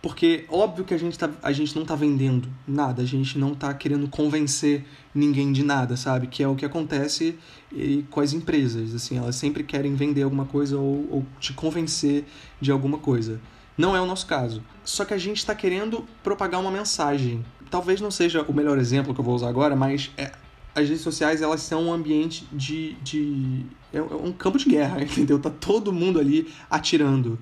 Porque 0.00 0.44
óbvio 0.48 0.84
que 0.84 0.94
a 0.94 0.98
gente, 0.98 1.18
tá, 1.18 1.28
a 1.42 1.50
gente 1.50 1.74
não 1.76 1.84
tá 1.84 1.96
vendendo 1.96 2.48
nada, 2.66 3.02
a 3.02 3.04
gente 3.04 3.36
não 3.36 3.54
tá 3.54 3.74
querendo 3.74 4.08
convencer 4.08 4.84
ninguém 5.12 5.52
de 5.52 5.64
nada, 5.64 5.96
sabe? 5.96 6.28
Que 6.28 6.42
é 6.42 6.48
o 6.48 6.54
que 6.54 6.64
acontece 6.64 7.36
e, 7.72 8.04
com 8.08 8.20
as 8.20 8.32
empresas, 8.32 8.94
assim, 8.94 9.18
elas 9.18 9.34
sempre 9.34 9.64
querem 9.64 9.96
vender 9.96 10.22
alguma 10.22 10.44
coisa 10.44 10.78
ou, 10.78 11.06
ou 11.10 11.26
te 11.40 11.52
convencer 11.52 12.24
de 12.60 12.70
alguma 12.70 12.98
coisa. 12.98 13.40
Não 13.76 13.96
é 13.96 14.00
o 14.00 14.06
nosso 14.06 14.26
caso. 14.26 14.62
Só 14.84 15.04
que 15.04 15.14
a 15.14 15.18
gente 15.18 15.38
está 15.38 15.54
querendo 15.54 16.06
propagar 16.22 16.60
uma 16.60 16.70
mensagem. 16.70 17.44
Talvez 17.68 18.00
não 18.00 18.10
seja 18.10 18.42
o 18.42 18.52
melhor 18.52 18.78
exemplo 18.78 19.12
que 19.12 19.20
eu 19.20 19.24
vou 19.24 19.34
usar 19.34 19.48
agora, 19.48 19.74
mas 19.74 20.12
é, 20.16 20.32
as 20.78 20.88
redes 20.88 21.02
sociais 21.02 21.42
elas 21.42 21.60
são 21.62 21.86
um 21.86 21.92
ambiente 21.92 22.46
de, 22.52 22.94
de 23.02 23.64
é 23.92 24.00
um 24.02 24.32
campo 24.32 24.58
de 24.58 24.68
guerra, 24.68 25.00
entendeu? 25.02 25.38
Tá 25.38 25.50
todo 25.50 25.92
mundo 25.92 26.18
ali 26.18 26.48
atirando. 26.70 27.38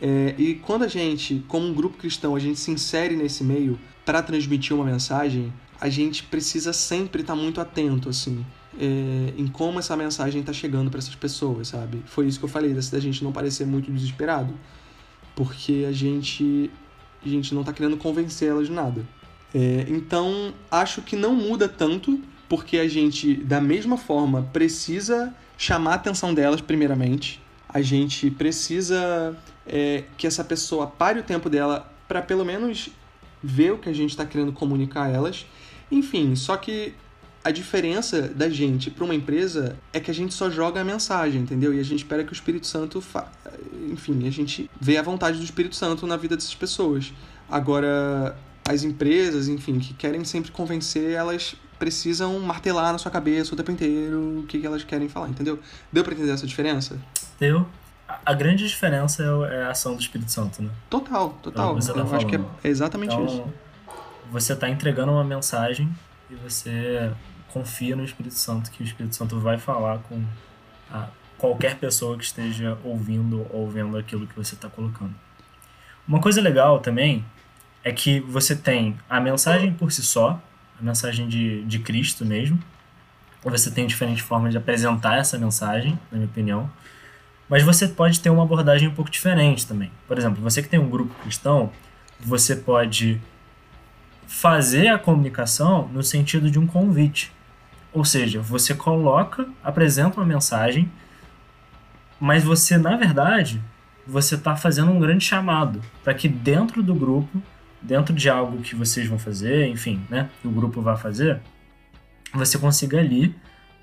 É, 0.00 0.34
e 0.36 0.54
quando 0.54 0.84
a 0.84 0.88
gente, 0.88 1.42
como 1.48 1.66
um 1.66 1.72
grupo 1.72 1.96
cristão, 1.96 2.36
a 2.36 2.38
gente 2.38 2.60
se 2.60 2.70
insere 2.70 3.16
nesse 3.16 3.42
meio 3.42 3.78
para 4.04 4.22
transmitir 4.22 4.74
uma 4.76 4.84
mensagem, 4.84 5.52
a 5.80 5.88
gente 5.88 6.22
precisa 6.24 6.72
sempre 6.72 7.22
estar 7.22 7.34
tá 7.34 7.40
muito 7.40 7.60
atento, 7.60 8.08
assim, 8.08 8.44
é, 8.78 9.32
em 9.36 9.46
como 9.46 9.78
essa 9.78 9.96
mensagem 9.96 10.40
está 10.40 10.52
chegando 10.52 10.90
para 10.90 10.98
essas 10.98 11.14
pessoas, 11.14 11.68
sabe? 11.68 12.02
Foi 12.06 12.26
isso 12.26 12.38
que 12.38 12.44
eu 12.44 12.48
falei, 12.48 12.74
da 12.74 13.00
gente 13.00 13.24
não 13.24 13.32
parecer 13.32 13.66
muito 13.66 13.90
desesperado, 13.90 14.54
porque 15.34 15.86
a 15.88 15.92
gente, 15.92 16.70
a 17.24 17.28
gente 17.28 17.54
não 17.54 17.62
está 17.62 17.72
querendo 17.72 17.96
convencer 17.96 18.50
elas 18.50 18.66
de 18.66 18.72
nada. 18.72 19.06
É, 19.54 19.86
então, 19.88 20.52
acho 20.70 21.00
que 21.00 21.16
não 21.16 21.34
muda 21.34 21.68
tanto, 21.68 22.20
porque 22.48 22.78
a 22.78 22.88
gente, 22.88 23.34
da 23.34 23.60
mesma 23.60 23.96
forma, 23.96 24.42
precisa 24.52 25.34
chamar 25.58 25.92
a 25.92 25.94
atenção 25.94 26.32
delas, 26.32 26.60
primeiramente. 26.60 27.40
A 27.68 27.82
gente 27.82 28.30
precisa 28.30 29.36
é, 29.66 30.04
que 30.16 30.26
essa 30.26 30.44
pessoa 30.44 30.86
pare 30.86 31.20
o 31.20 31.22
tempo 31.22 31.50
dela 31.50 31.92
para 32.06 32.22
pelo 32.22 32.44
menos 32.44 32.90
ver 33.42 33.72
o 33.72 33.78
que 33.78 33.88
a 33.88 33.92
gente 33.92 34.10
está 34.10 34.24
querendo 34.24 34.52
comunicar 34.52 35.04
a 35.04 35.08
elas. 35.08 35.46
Enfim, 35.90 36.34
só 36.36 36.56
que 36.56 36.94
a 37.44 37.50
diferença 37.50 38.22
da 38.22 38.48
gente 38.48 38.90
para 38.90 39.04
uma 39.04 39.14
empresa 39.14 39.76
é 39.92 40.00
que 40.00 40.10
a 40.10 40.14
gente 40.14 40.34
só 40.34 40.50
joga 40.50 40.80
a 40.80 40.84
mensagem, 40.84 41.42
entendeu? 41.42 41.72
E 41.72 41.78
a 41.78 41.82
gente 41.84 42.00
espera 42.00 42.24
que 42.24 42.32
o 42.32 42.34
Espírito 42.34 42.66
Santo, 42.66 43.00
fa... 43.00 43.30
enfim, 43.88 44.26
a 44.26 44.30
gente 44.30 44.68
vê 44.80 44.96
a 44.96 45.02
vontade 45.02 45.38
do 45.38 45.44
Espírito 45.44 45.76
Santo 45.76 46.06
na 46.06 46.16
vida 46.16 46.34
dessas 46.34 46.54
pessoas. 46.54 47.12
Agora, 47.48 48.36
as 48.68 48.82
empresas, 48.82 49.46
enfim, 49.46 49.78
que 49.78 49.94
querem 49.94 50.24
sempre 50.24 50.50
convencer, 50.50 51.12
elas 51.12 51.54
precisam 51.78 52.38
martelar 52.40 52.92
na 52.92 52.98
sua 52.98 53.10
cabeça 53.10 53.54
o 53.54 53.56
tempo 53.56 53.70
inteiro 53.70 54.40
o 54.40 54.46
que, 54.46 54.60
que 54.60 54.66
elas 54.66 54.84
querem 54.84 55.08
falar, 55.08 55.28
entendeu? 55.28 55.58
Deu 55.92 56.02
pra 56.02 56.12
entender 56.12 56.32
essa 56.32 56.46
diferença? 56.46 56.98
Deu. 57.38 57.66
A 58.24 58.32
grande 58.34 58.66
diferença 58.66 59.22
é, 59.22 59.56
é 59.56 59.62
a 59.64 59.70
ação 59.70 59.94
do 59.94 60.00
Espírito 60.00 60.30
Santo, 60.30 60.62
né? 60.62 60.70
Total, 60.88 61.30
total. 61.42 61.74
Você 61.74 61.92
tá 61.92 62.00
Eu 62.00 62.14
acho 62.14 62.26
que 62.26 62.36
é 62.36 62.68
exatamente 62.68 63.14
então, 63.14 63.26
isso. 63.26 63.44
Você 64.30 64.52
está 64.52 64.68
entregando 64.68 65.12
uma 65.12 65.24
mensagem 65.24 65.88
e 66.30 66.34
você 66.34 67.12
confia 67.52 67.96
no 67.96 68.04
Espírito 68.04 68.34
Santo 68.34 68.70
que 68.70 68.82
o 68.82 68.84
Espírito 68.84 69.16
Santo 69.16 69.40
vai 69.40 69.58
falar 69.58 69.98
com 69.98 70.24
qualquer 71.38 71.76
pessoa 71.76 72.16
que 72.16 72.24
esteja 72.24 72.78
ouvindo 72.84 73.46
ou 73.50 73.68
vendo 73.68 73.96
aquilo 73.96 74.26
que 74.26 74.34
você 74.34 74.54
está 74.54 74.68
colocando. 74.68 75.14
Uma 76.06 76.20
coisa 76.20 76.40
legal 76.40 76.80
também 76.80 77.24
é 77.82 77.92
que 77.92 78.20
você 78.20 78.54
tem 78.54 78.98
a 79.08 79.20
mensagem 79.20 79.72
por 79.72 79.92
si 79.92 80.02
só, 80.02 80.40
a 80.80 80.84
mensagem 80.84 81.28
de, 81.28 81.64
de 81.64 81.78
Cristo 81.78 82.24
mesmo. 82.24 82.58
Ou 83.44 83.50
você 83.50 83.70
tem 83.70 83.86
diferentes 83.86 84.24
formas 84.24 84.52
de 84.52 84.58
apresentar 84.58 85.18
essa 85.18 85.38
mensagem, 85.38 85.98
na 86.10 86.18
minha 86.18 86.28
opinião. 86.28 86.70
Mas 87.48 87.62
você 87.62 87.86
pode 87.86 88.20
ter 88.20 88.30
uma 88.30 88.42
abordagem 88.42 88.88
um 88.88 88.94
pouco 88.94 89.10
diferente 89.10 89.66
também. 89.66 89.90
Por 90.08 90.18
exemplo, 90.18 90.42
você 90.42 90.62
que 90.62 90.68
tem 90.68 90.80
um 90.80 90.90
grupo 90.90 91.14
cristão, 91.22 91.70
você 92.18 92.56
pode 92.56 93.20
fazer 94.26 94.88
a 94.88 94.98
comunicação 94.98 95.88
no 95.92 96.02
sentido 96.02 96.50
de 96.50 96.58
um 96.58 96.66
convite. 96.66 97.32
Ou 97.92 98.04
seja, 98.04 98.40
você 98.40 98.74
coloca, 98.74 99.48
apresenta 99.62 100.18
uma 100.18 100.26
mensagem, 100.26 100.90
mas 102.18 102.42
você, 102.42 102.76
na 102.76 102.96
verdade, 102.96 103.62
você 104.06 104.34
está 104.34 104.56
fazendo 104.56 104.90
um 104.90 104.98
grande 104.98 105.24
chamado 105.24 105.80
para 106.02 106.14
que 106.14 106.28
dentro 106.28 106.82
do 106.82 106.94
grupo 106.94 107.42
dentro 107.86 108.14
de 108.14 108.28
algo 108.28 108.60
que 108.62 108.74
vocês 108.74 109.06
vão 109.06 109.18
fazer, 109.18 109.68
enfim, 109.68 110.04
né, 110.10 110.28
que 110.42 110.48
o 110.48 110.50
grupo 110.50 110.82
vai 110.82 110.96
fazer, 110.96 111.40
você 112.34 112.58
consiga 112.58 112.98
ali 112.98 113.34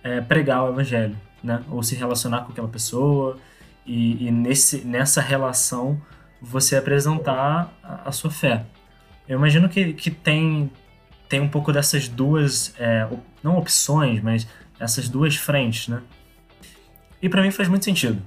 é, 0.03 0.19
pregar 0.19 0.63
o 0.63 0.69
evangelho, 0.69 1.15
né, 1.41 1.63
ou 1.69 1.81
se 1.81 1.95
relacionar 1.95 2.41
com 2.41 2.51
aquela 2.51 2.67
pessoa 2.67 3.37
e, 3.85 4.27
e 4.27 4.31
nesse, 4.31 4.79
nessa 4.79 5.21
relação 5.21 6.01
você 6.41 6.75
apresentar 6.75 7.73
a, 7.81 8.09
a, 8.09 8.11
sua 8.11 8.29
fé. 8.29 8.65
Eu 9.27 9.37
imagino 9.37 9.69
que, 9.69 9.93
que 9.93 10.11
tem, 10.11 10.69
tem 11.29 11.39
um 11.39 11.47
pouco 11.47 11.71
dessas 11.71 12.09
duas, 12.09 12.75
é, 12.77 13.07
não 13.41 13.57
opções, 13.57 14.21
mas 14.21 14.45
essas 14.77 15.07
duas 15.07 15.37
frentes, 15.37 15.87
né? 15.87 16.01
E 17.21 17.29
para 17.29 17.41
mim 17.41 17.51
faz 17.51 17.69
muito 17.69 17.85
sentido. 17.85 18.21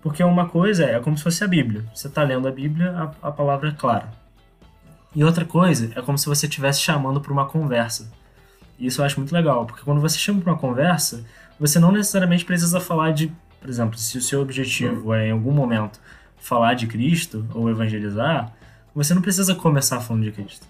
Porque 0.00 0.24
uma 0.24 0.48
coisa 0.48 0.84
é, 0.84 0.94
é 0.94 1.00
como 1.00 1.16
se 1.16 1.22
fosse 1.22 1.44
a 1.44 1.46
Bíblia. 1.46 1.84
Você 1.94 2.08
está 2.08 2.22
lendo 2.22 2.48
a 2.48 2.50
Bíblia, 2.50 2.90
a, 2.92 3.28
a 3.28 3.30
palavra 3.32 3.68
é 3.68 3.72
clara. 3.72 4.23
E 5.14 5.22
outra 5.22 5.44
coisa 5.44 5.92
é 5.94 6.02
como 6.02 6.18
se 6.18 6.26
você 6.26 6.46
estivesse 6.46 6.80
chamando 6.80 7.20
para 7.20 7.32
uma 7.32 7.46
conversa. 7.46 8.10
Isso 8.78 9.00
eu 9.00 9.04
acho 9.04 9.20
muito 9.20 9.32
legal, 9.32 9.64
porque 9.64 9.84
quando 9.84 10.00
você 10.00 10.18
chama 10.18 10.40
para 10.40 10.52
uma 10.52 10.58
conversa, 10.58 11.24
você 11.58 11.78
não 11.78 11.92
necessariamente 11.92 12.44
precisa 12.44 12.80
falar 12.80 13.12
de, 13.12 13.32
por 13.60 13.70
exemplo, 13.70 13.96
se 13.96 14.18
o 14.18 14.20
seu 14.20 14.40
objetivo 14.40 15.14
é 15.14 15.28
em 15.28 15.30
algum 15.30 15.52
momento 15.52 16.00
falar 16.36 16.74
de 16.74 16.86
Cristo 16.86 17.46
ou 17.54 17.70
evangelizar, 17.70 18.52
você 18.94 19.14
não 19.14 19.22
precisa 19.22 19.54
começar 19.54 20.00
falando 20.00 20.24
de 20.24 20.32
Cristo. 20.32 20.66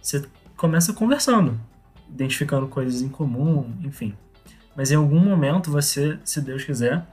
Você 0.00 0.24
começa 0.56 0.92
conversando, 0.92 1.60
identificando 2.08 2.68
coisas 2.68 3.02
em 3.02 3.08
comum, 3.08 3.72
enfim. 3.82 4.14
Mas 4.76 4.92
em 4.92 4.94
algum 4.94 5.18
momento 5.18 5.72
você, 5.72 6.18
se 6.24 6.40
Deus 6.40 6.64
quiser, 6.64 7.04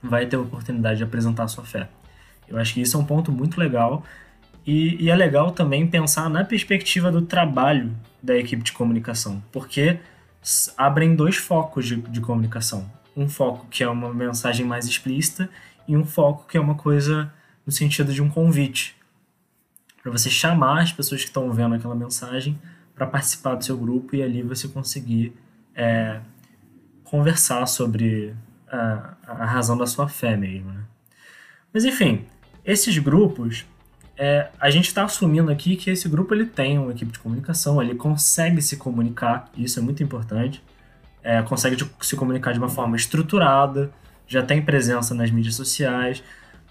vai 0.00 0.24
ter 0.26 0.36
a 0.36 0.40
oportunidade 0.40 0.98
de 0.98 1.04
apresentar 1.04 1.44
a 1.44 1.48
sua 1.48 1.64
fé. 1.64 1.88
Eu 2.48 2.58
acho 2.58 2.74
que 2.74 2.80
isso 2.80 2.96
é 2.96 3.00
um 3.00 3.04
ponto 3.04 3.32
muito 3.32 3.58
legal 3.58 4.04
e, 4.66 5.04
e, 5.04 5.10
é 5.10 5.14
legal 5.14 5.52
também 5.52 5.86
pensar 5.86 6.28
na 6.28 6.44
perspectiva 6.44 7.12
do 7.12 7.22
trabalho 7.22 7.94
da 8.20 8.36
equipe 8.36 8.62
de 8.62 8.72
comunicação, 8.72 9.42
porque 9.52 10.00
abrem 10.76 11.14
dois 11.14 11.36
focos 11.36 11.86
de, 11.86 11.96
de 11.96 12.20
comunicação. 12.20 12.90
Um 13.16 13.28
foco 13.28 13.66
que 13.70 13.84
é 13.84 13.88
uma 13.88 14.12
mensagem 14.12 14.66
mais 14.66 14.86
explícita 14.86 15.48
e 15.86 15.96
um 15.96 16.04
foco 16.04 16.46
que 16.48 16.56
é 16.56 16.60
uma 16.60 16.74
coisa 16.74 17.32
no 17.64 17.72
sentido 17.72 18.12
de 18.12 18.20
um 18.20 18.28
convite. 18.28 18.96
Para 20.02 20.10
você 20.10 20.28
chamar 20.28 20.82
as 20.82 20.92
pessoas 20.92 21.22
que 21.22 21.28
estão 21.28 21.52
vendo 21.52 21.74
aquela 21.74 21.94
mensagem 21.94 22.58
para 22.94 23.06
participar 23.06 23.54
do 23.54 23.64
seu 23.64 23.76
grupo 23.76 24.16
e 24.16 24.22
ali 24.22 24.42
você 24.42 24.66
conseguir 24.66 25.32
é, 25.74 26.20
conversar 27.04 27.66
sobre 27.66 28.34
a, 28.68 29.14
a 29.26 29.44
razão 29.44 29.76
da 29.76 29.86
sua 29.86 30.08
fé 30.08 30.36
mesmo. 30.36 30.72
Né? 30.72 30.80
Mas 31.72 31.84
enfim, 31.84 32.24
esses 32.64 32.98
grupos 32.98 33.64
é, 34.18 34.48
a 34.58 34.70
gente 34.70 34.86
está 34.86 35.04
assumindo 35.04 35.50
aqui 35.50 35.76
que 35.76 35.90
esse 35.90 36.08
grupo 36.08 36.34
ele 36.34 36.46
tem 36.46 36.78
uma 36.78 36.90
equipe 36.92 37.12
de 37.12 37.18
comunicação, 37.18 37.82
ele 37.82 37.94
consegue 37.94 38.62
se 38.62 38.76
comunicar, 38.76 39.50
isso 39.56 39.78
é 39.78 39.82
muito 39.82 40.02
importante, 40.02 40.62
é, 41.22 41.42
consegue 41.42 41.76
se 42.00 42.16
comunicar 42.16 42.52
de 42.52 42.58
uma 42.58 42.68
forma 42.68 42.96
estruturada, 42.96 43.90
já 44.26 44.42
tem 44.42 44.62
presença 44.62 45.14
nas 45.14 45.30
mídias 45.30 45.54
sociais, 45.54 46.22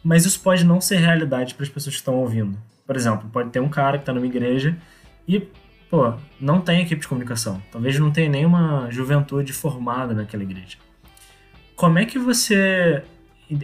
mas 0.04 0.26
isso 0.26 0.40
pode 0.40 0.64
não 0.64 0.82
ser 0.82 0.98
realidade 0.98 1.54
para 1.54 1.64
as 1.64 1.70
pessoas 1.70 1.96
que 1.96 2.02
estão 2.02 2.16
ouvindo. 2.16 2.58
Por 2.86 2.96
exemplo, 2.96 3.30
pode 3.30 3.50
ter 3.50 3.60
um 3.60 3.70
cara 3.70 3.98
que 3.98 4.04
está 4.04 4.14
numa 4.14 4.26
igreja 4.26 4.78
e, 5.28 5.40
pô, 5.90 6.14
não 6.40 6.62
tem 6.62 6.82
equipe 6.82 7.02
de 7.02 7.08
comunicação, 7.08 7.62
talvez 7.72 8.00
não 8.00 8.12
tenha 8.12 8.30
nenhuma 8.30 8.88
juventude 8.90 9.54
formada 9.54 10.14
naquela 10.14 10.44
igreja. 10.44 10.78
Como 11.76 12.00
é 12.00 12.06
que 12.06 12.18
você. 12.18 13.04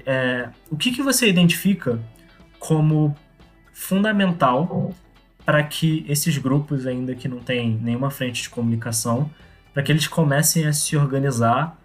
É, 0.05 0.49
o 0.69 0.77
que, 0.77 0.91
que 0.91 1.01
você 1.01 1.27
identifica 1.27 1.99
como 2.59 3.15
fundamental 3.73 4.93
para 5.45 5.63
que 5.63 6.05
esses 6.07 6.37
grupos, 6.37 6.85
ainda 6.85 7.15
que 7.15 7.27
não 7.27 7.39
tem 7.39 7.79
nenhuma 7.81 8.09
frente 8.09 8.43
de 8.43 8.49
comunicação, 8.49 9.29
para 9.73 9.81
que 9.81 9.91
eles 9.91 10.07
comecem 10.07 10.65
a 10.65 10.73
se 10.73 10.95
organizar 10.95 11.77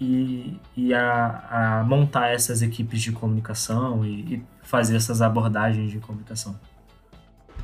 e, 0.00 0.58
e 0.76 0.92
a, 0.92 1.80
a 1.80 1.84
montar 1.84 2.28
essas 2.28 2.62
equipes 2.62 3.00
de 3.00 3.12
comunicação 3.12 4.04
e, 4.04 4.34
e, 4.34 4.42
fazer 4.62 4.96
essas 4.96 5.20
abordagens 5.20 5.90
de 5.90 5.98
comunicação? 5.98 6.58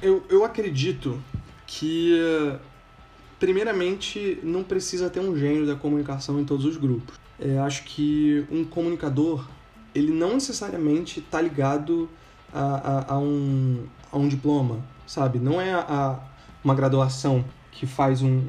Eu, 0.03 0.25
eu 0.29 0.45
acredito 0.45 1.21
que, 1.66 2.19
primeiramente, 3.38 4.38
não 4.43 4.62
precisa 4.62 5.09
ter 5.09 5.21
um 5.21 5.37
gênio 5.37 5.66
da 5.66 5.75
comunicação 5.75 6.38
em 6.38 6.45
todos 6.45 6.64
os 6.64 6.77
grupos. 6.77 7.19
É, 7.38 7.59
acho 7.59 7.85
que 7.85 8.45
um 8.51 8.64
comunicador, 8.64 9.49
ele 9.95 10.12
não 10.12 10.35
necessariamente 10.35 11.21
está 11.21 11.40
ligado 11.40 12.09
a, 12.53 13.05
a, 13.11 13.15
a, 13.15 13.19
um, 13.19 13.85
a 14.11 14.19
um 14.19 14.29
diploma, 14.29 14.81
sabe? 15.07 15.39
Não 15.39 15.61
é 15.61 15.73
a, 15.73 16.19
uma 16.63 16.75
graduação 16.75 17.45
que 17.73 17.87
faz 17.87 18.23
um, 18.23 18.43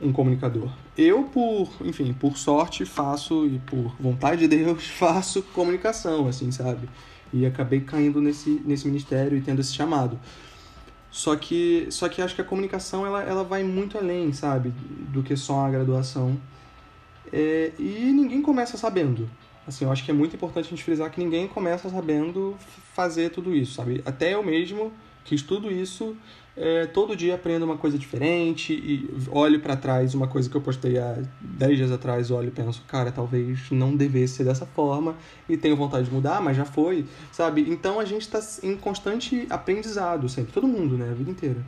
um 0.00 0.12
comunicador. 0.12 0.70
Eu, 0.96 1.24
por, 1.24 1.70
enfim, 1.84 2.12
por 2.12 2.36
sorte, 2.36 2.84
faço 2.84 3.46
e 3.46 3.58
por 3.60 3.94
vontade 4.00 4.40
de 4.40 4.48
Deus, 4.48 4.86
faço 4.98 5.42
comunicação, 5.42 6.28
assim, 6.28 6.50
sabe? 6.50 6.88
E 7.32 7.44
acabei 7.44 7.80
caindo 7.80 8.20
nesse, 8.20 8.62
nesse 8.64 8.86
ministério 8.86 9.36
e 9.36 9.40
tendo 9.40 9.60
esse 9.60 9.72
chamado. 9.72 10.18
Só 11.10 11.36
que, 11.36 11.86
só 11.90 12.08
que 12.08 12.20
acho 12.20 12.34
que 12.34 12.40
a 12.40 12.44
comunicação 12.44 13.06
ela, 13.06 13.22
ela 13.22 13.44
vai 13.44 13.62
muito 13.62 13.96
além, 13.96 14.32
sabe? 14.32 14.72
Do 15.12 15.22
que 15.22 15.36
só 15.36 15.66
a 15.66 15.70
graduação. 15.70 16.38
É, 17.32 17.72
e 17.78 18.12
ninguém 18.12 18.42
começa 18.42 18.76
sabendo. 18.76 19.28
Assim, 19.68 19.84
eu 19.84 19.92
acho 19.92 20.02
que 20.02 20.10
é 20.10 20.14
muito 20.14 20.34
importante 20.34 20.64
a 20.64 20.70
gente 20.70 20.82
frisar 20.82 21.10
que 21.10 21.22
ninguém 21.22 21.46
começa 21.46 21.90
sabendo 21.90 22.56
fazer 22.94 23.28
tudo 23.28 23.54
isso, 23.54 23.74
sabe? 23.74 24.02
Até 24.06 24.32
eu 24.32 24.42
mesmo 24.42 24.90
fiz 25.26 25.42
tudo 25.42 25.70
isso, 25.70 26.16
é, 26.56 26.86
todo 26.86 27.14
dia 27.14 27.34
aprendo 27.34 27.66
uma 27.66 27.76
coisa 27.76 27.98
diferente 27.98 28.72
e 28.72 29.10
olho 29.30 29.60
para 29.60 29.76
trás 29.76 30.14
uma 30.14 30.26
coisa 30.26 30.48
que 30.48 30.56
eu 30.56 30.62
postei 30.62 30.98
há 30.98 31.22
10 31.42 31.76
dias 31.76 31.92
atrás, 31.92 32.30
olho 32.30 32.48
e 32.48 32.50
penso, 32.50 32.82
cara, 32.88 33.12
talvez 33.12 33.70
não 33.70 33.94
devesse 33.94 34.36
ser 34.36 34.44
dessa 34.44 34.64
forma 34.64 35.14
e 35.46 35.54
tenho 35.58 35.76
vontade 35.76 36.06
de 36.06 36.14
mudar, 36.14 36.40
mas 36.40 36.56
já 36.56 36.64
foi, 36.64 37.04
sabe? 37.30 37.66
Então 37.68 38.00
a 38.00 38.06
gente 38.06 38.22
está 38.22 38.40
em 38.62 38.74
constante 38.74 39.46
aprendizado 39.50 40.30
sempre, 40.30 40.50
todo 40.50 40.66
mundo, 40.66 40.96
né? 40.96 41.10
A 41.10 41.14
vida 41.14 41.30
inteira. 41.30 41.62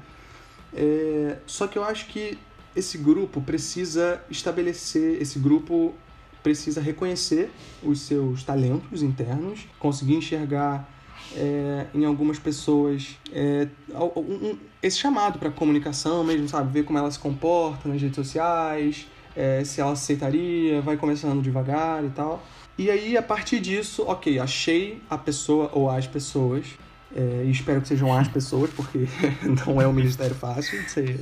É, 0.73 1.37
só 1.47 1.67
que 1.67 1.77
eu 1.77 1.85
acho 1.85 2.07
que 2.07 2.39
esse 2.75 2.97
grupo 2.97 3.43
precisa 3.43 4.23
estabelecer, 4.31 5.21
esse 5.21 5.39
grupo 5.39 5.95
precisa 6.43 6.81
reconhecer 6.81 7.51
os 7.83 8.01
seus 8.01 8.43
talentos 8.43 9.03
internos, 9.03 9.67
conseguir 9.79 10.15
enxergar 10.15 10.89
é, 11.37 11.87
em 11.95 12.05
algumas 12.05 12.39
pessoas 12.39 13.17
é, 13.33 13.69
um, 14.17 14.57
esse 14.83 14.99
chamado 14.99 15.39
para 15.39 15.51
comunicação 15.51 16.25
mesmo, 16.25 16.49
sabe? 16.49 16.73
Ver 16.73 16.85
como 16.85 16.99
ela 16.99 17.11
se 17.11 17.19
comporta 17.19 17.89
nas 17.89 18.01
redes 18.01 18.17
sociais, 18.17 19.07
é, 19.37 19.63
se 19.65 19.81
ela 19.81 19.93
aceitaria, 19.93 20.81
vai 20.81 20.97
começando 20.97 21.43
devagar 21.43 22.05
e 22.05 22.11
tal. 22.11 22.43
E 22.79 22.91
aí, 22.91 23.17
a 23.17 23.23
partir 23.23 23.61
disso, 23.61 24.05
ok, 24.07 24.39
achei 24.39 25.03
a 25.09 25.19
pessoa 25.19 25.71
ou 25.73 25.91
as 25.91 26.07
pessoas, 26.07 26.67
é, 27.15 27.45
e 27.45 27.51
espero 27.51 27.81
que 27.81 27.89
sejam 27.89 28.13
as 28.13 28.27
pessoas, 28.27 28.71
porque 28.71 29.07
não 29.67 29.81
é 29.81 29.87
um 29.87 29.93
ministério 29.93 30.35
fácil 30.35 30.83
de 30.83 30.91
ser 30.91 31.21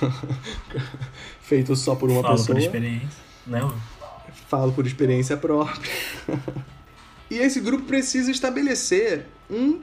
feito 1.40 1.74
só 1.74 1.94
por 1.94 2.10
uma 2.10 2.22
Falo 2.22 2.36
pessoa. 2.36 2.54
por 2.54 2.62
experiência, 2.62 3.08
não? 3.46 3.72
Falo 4.48 4.72
por 4.72 4.86
experiência 4.86 5.36
própria. 5.36 5.92
e 7.30 7.38
esse 7.38 7.60
grupo 7.60 7.84
precisa 7.84 8.30
estabelecer 8.30 9.26
um 9.50 9.80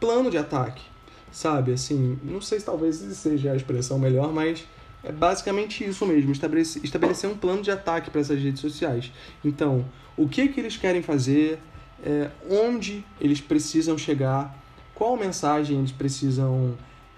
plano 0.00 0.30
de 0.30 0.38
ataque. 0.38 0.82
sabe? 1.30 1.72
Assim, 1.72 2.18
não 2.22 2.40
sei 2.40 2.60
se 2.60 2.66
talvez 2.66 2.96
seja 2.96 3.52
a 3.52 3.56
expressão 3.56 3.98
melhor, 3.98 4.32
mas 4.32 4.66
é 5.02 5.12
basicamente 5.12 5.84
isso 5.84 6.04
mesmo, 6.06 6.32
estabelecer, 6.32 6.84
estabelecer 6.84 7.30
um 7.30 7.36
plano 7.36 7.62
de 7.62 7.70
ataque 7.70 8.10
para 8.10 8.20
essas 8.20 8.40
redes 8.42 8.60
sociais. 8.60 9.12
Então, 9.44 9.84
o 10.16 10.28
que, 10.28 10.48
que 10.48 10.60
eles 10.60 10.76
querem 10.76 11.02
fazer, 11.02 11.58
é, 12.04 12.30
onde 12.50 13.04
eles 13.20 13.40
precisam 13.40 13.96
chegar, 13.96 14.56
qual 14.94 15.16
mensagem 15.16 15.78
eles 15.78 15.92
precisam, 15.92 16.76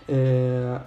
é, 0.09 0.80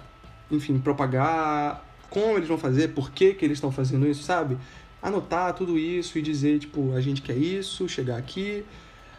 enfim, 0.50 0.78
propagar, 0.78 1.84
como 2.08 2.36
eles 2.36 2.48
vão 2.48 2.56
fazer, 2.56 2.88
por 2.88 3.10
que, 3.10 3.34
que 3.34 3.44
eles 3.44 3.56
estão 3.56 3.72
fazendo 3.72 4.06
isso, 4.06 4.22
sabe? 4.22 4.56
Anotar 5.04 5.52
tudo 5.52 5.78
isso 5.78 6.18
e 6.18 6.22
dizer, 6.22 6.58
tipo, 6.58 6.94
a 6.94 7.00
gente 7.00 7.20
quer 7.20 7.36
isso, 7.36 7.86
chegar 7.88 8.16
aqui 8.16 8.64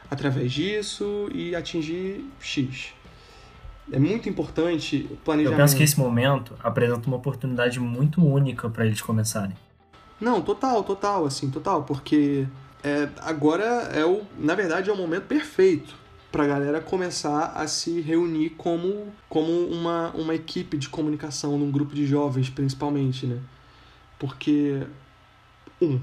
através 0.09 0.51
disso 0.51 1.29
e 1.33 1.55
atingir 1.55 2.25
X. 2.39 2.93
É 3.91 3.99
muito 3.99 4.27
importante 4.27 5.07
o 5.11 5.15
planejamento. 5.17 5.59
Eu 5.59 5.63
penso 5.63 5.77
que 5.77 5.83
esse 5.83 5.99
momento 5.99 6.55
apresenta 6.63 7.07
uma 7.07 7.17
oportunidade 7.17 7.79
muito 7.79 8.25
única 8.25 8.67
para 8.67 8.85
eles 8.85 8.99
começarem. 8.99 9.55
Não, 10.19 10.41
total, 10.41 10.83
total, 10.83 11.25
assim, 11.25 11.51
total, 11.51 11.83
porque 11.83 12.47
é, 12.83 13.07
agora 13.21 13.65
é 13.93 14.05
o, 14.05 14.23
na 14.39 14.55
verdade, 14.55 14.89
é 14.89 14.93
o 14.93 14.97
momento 14.97 15.25
perfeito 15.25 15.95
para 16.31 16.43
a 16.43 16.47
galera 16.47 16.81
começar 16.81 17.53
a 17.55 17.67
se 17.67 18.01
reunir 18.01 18.49
como, 18.51 19.13
como 19.29 19.51
uma, 19.67 20.11
uma 20.11 20.35
equipe 20.35 20.77
de 20.77 20.89
comunicação 20.89 21.57
num 21.57 21.71
grupo 21.71 21.95
de 21.95 22.05
jovens, 22.05 22.49
principalmente, 22.49 23.25
né? 23.25 23.39
Porque, 24.19 24.81
um, 25.81 25.99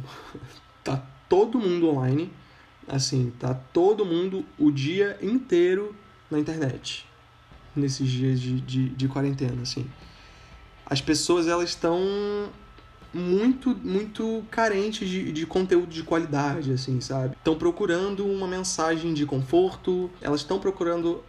tá 0.85 1.03
todo 1.29 1.59
mundo 1.59 1.89
online, 1.89 2.33
assim, 2.87 3.33
tá 3.39 3.55
todo 3.55 4.05
mundo 4.05 4.45
o 4.59 4.71
dia 4.71 5.19
inteiro 5.23 5.95
na 6.31 6.39
internet 6.39 7.07
nesses 7.75 8.09
dias 8.09 8.41
de, 8.41 8.61
de, 8.61 8.89
de 8.91 9.09
quarentena, 9.09 9.63
assim. 9.63 9.87
As 10.87 11.01
pessoas, 11.01 11.49
elas 11.49 11.71
estão 11.71 11.99
muito, 13.13 13.75
muito 13.83 14.45
carentes 14.51 15.09
de, 15.09 15.33
de 15.33 15.47
conteúdo 15.47 15.89
de 15.89 16.03
qualidade, 16.03 16.73
assim, 16.73 17.01
sabe? 17.01 17.35
Estão 17.37 17.57
procurando 17.57 18.27
uma 18.27 18.47
mensagem 18.47 19.13
de 19.15 19.27
conforto, 19.27 20.11
elas 20.21 20.41
estão 20.41 20.59
procurando 20.59 21.23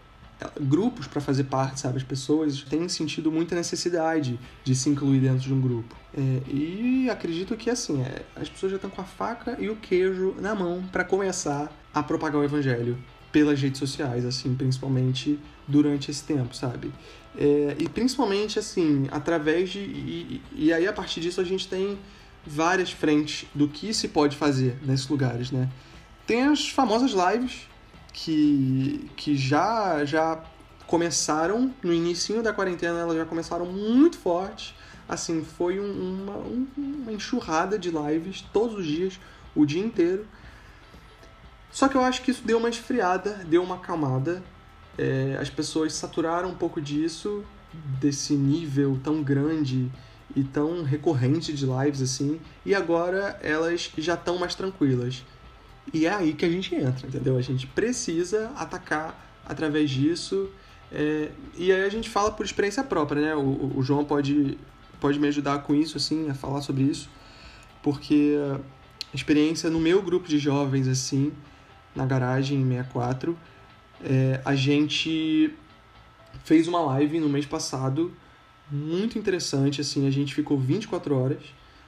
grupos 0.59 1.07
para 1.07 1.21
fazer 1.21 1.45
parte, 1.45 1.79
sabe? 1.79 1.97
As 1.97 2.03
pessoas 2.03 2.61
têm 2.63 2.87
sentido 2.89 3.31
muita 3.31 3.55
necessidade 3.55 4.39
de 4.63 4.75
se 4.75 4.89
incluir 4.89 5.19
dentro 5.19 5.39
de 5.39 5.53
um 5.53 5.61
grupo. 5.61 5.95
É, 6.15 6.41
e 6.51 7.09
acredito 7.09 7.55
que, 7.55 7.69
assim, 7.69 8.01
é, 8.01 8.23
as 8.35 8.49
pessoas 8.49 8.71
já 8.71 8.75
estão 8.75 8.89
com 8.89 9.01
a 9.01 9.05
faca 9.05 9.57
e 9.59 9.69
o 9.69 9.75
queijo 9.75 10.35
na 10.39 10.53
mão 10.53 10.83
para 10.91 11.03
começar 11.03 11.71
a 11.93 12.03
propagar 12.03 12.41
o 12.41 12.43
evangelho 12.43 12.97
pelas 13.31 13.59
redes 13.59 13.79
sociais, 13.79 14.25
assim, 14.25 14.53
principalmente 14.53 15.39
durante 15.67 16.11
esse 16.11 16.23
tempo, 16.23 16.55
sabe? 16.55 16.91
É, 17.35 17.75
e 17.79 17.89
principalmente, 17.89 18.59
assim, 18.59 19.07
através 19.11 19.71
de. 19.71 19.79
E, 19.79 20.41
e 20.53 20.73
aí, 20.73 20.87
a 20.87 20.93
partir 20.93 21.19
disso, 21.19 21.41
a 21.41 21.43
gente 21.43 21.67
tem 21.67 21.97
várias 22.45 22.91
frentes 22.91 23.47
do 23.55 23.67
que 23.67 23.93
se 23.93 24.07
pode 24.07 24.35
fazer 24.35 24.77
nesses 24.83 25.07
lugares, 25.07 25.51
né? 25.51 25.69
Tem 26.27 26.43
as 26.43 26.69
famosas 26.69 27.11
lives 27.11 27.67
que, 28.13 29.09
que 29.17 29.35
já, 29.35 30.05
já 30.05 30.41
começaram 30.87 31.73
no 31.83 31.91
início 31.91 32.41
da 32.43 32.53
quarentena, 32.53 32.99
elas 32.99 33.17
já 33.17 33.25
começaram 33.25 33.65
muito 33.65 34.17
forte. 34.17 34.75
Assim, 35.09 35.43
foi 35.43 35.79
um, 35.79 36.23
uma, 36.23 36.37
uma 36.77 37.11
enxurrada 37.11 37.77
de 37.77 37.89
lives 37.89 38.41
todos 38.53 38.77
os 38.77 38.85
dias, 38.85 39.19
o 39.55 39.65
dia 39.65 39.83
inteiro. 39.83 40.25
Só 41.71 41.87
que 41.87 41.95
eu 41.95 42.01
acho 42.01 42.21
que 42.21 42.31
isso 42.31 42.45
deu 42.45 42.59
uma 42.59 42.69
esfriada, 42.69 43.43
deu 43.47 43.63
uma 43.63 43.75
acalmada. 43.75 44.43
É, 44.97 45.35
as 45.41 45.49
pessoas 45.49 45.93
saturaram 45.93 46.49
um 46.49 46.55
pouco 46.55 46.79
disso, 46.79 47.43
desse 47.99 48.35
nível 48.35 48.99
tão 49.03 49.23
grande 49.23 49.91
e 50.35 50.43
tão 50.43 50.83
recorrente 50.83 51.51
de 51.51 51.65
lives 51.65 52.01
assim, 52.01 52.39
e 52.65 52.73
agora 52.73 53.39
elas 53.41 53.91
já 53.97 54.13
estão 54.13 54.37
mais 54.37 54.55
tranquilas. 54.55 55.23
E 55.91 56.05
é 56.05 56.13
aí 56.13 56.33
que 56.33 56.45
a 56.45 56.49
gente 56.49 56.73
entra, 56.75 57.07
entendeu? 57.07 57.37
A 57.37 57.41
gente 57.41 57.67
precisa 57.67 58.51
atacar 58.55 59.41
através 59.45 59.89
disso. 59.89 60.49
É, 60.91 61.29
e 61.57 61.71
aí 61.71 61.83
a 61.83 61.89
gente 61.89 62.09
fala 62.09 62.31
por 62.31 62.45
experiência 62.45 62.83
própria, 62.83 63.21
né? 63.21 63.35
O, 63.35 63.77
o 63.77 63.83
João 63.83 64.05
pode, 64.05 64.57
pode 64.99 65.19
me 65.19 65.27
ajudar 65.27 65.59
com 65.59 65.73
isso, 65.73 65.97
assim, 65.97 66.29
a 66.29 66.33
falar 66.33 66.61
sobre 66.61 66.83
isso, 66.83 67.09
porque 67.81 68.35
a 69.11 69.15
experiência 69.15 69.69
no 69.69 69.79
meu 69.79 70.01
grupo 70.01 70.27
de 70.27 70.37
jovens, 70.37 70.87
assim, 70.87 71.33
na 71.95 72.05
garagem 72.05 72.61
em 72.61 72.67
64. 72.67 73.37
É, 74.03 74.41
a 74.43 74.55
gente 74.55 75.53
fez 76.43 76.67
uma 76.67 76.81
live 76.81 77.19
no 77.19 77.29
mês 77.29 77.45
passado, 77.45 78.11
muito 78.71 79.17
interessante, 79.17 79.81
assim, 79.81 80.07
a 80.07 80.11
gente 80.11 80.33
ficou 80.33 80.57
24 80.57 81.15
horas. 81.15 81.43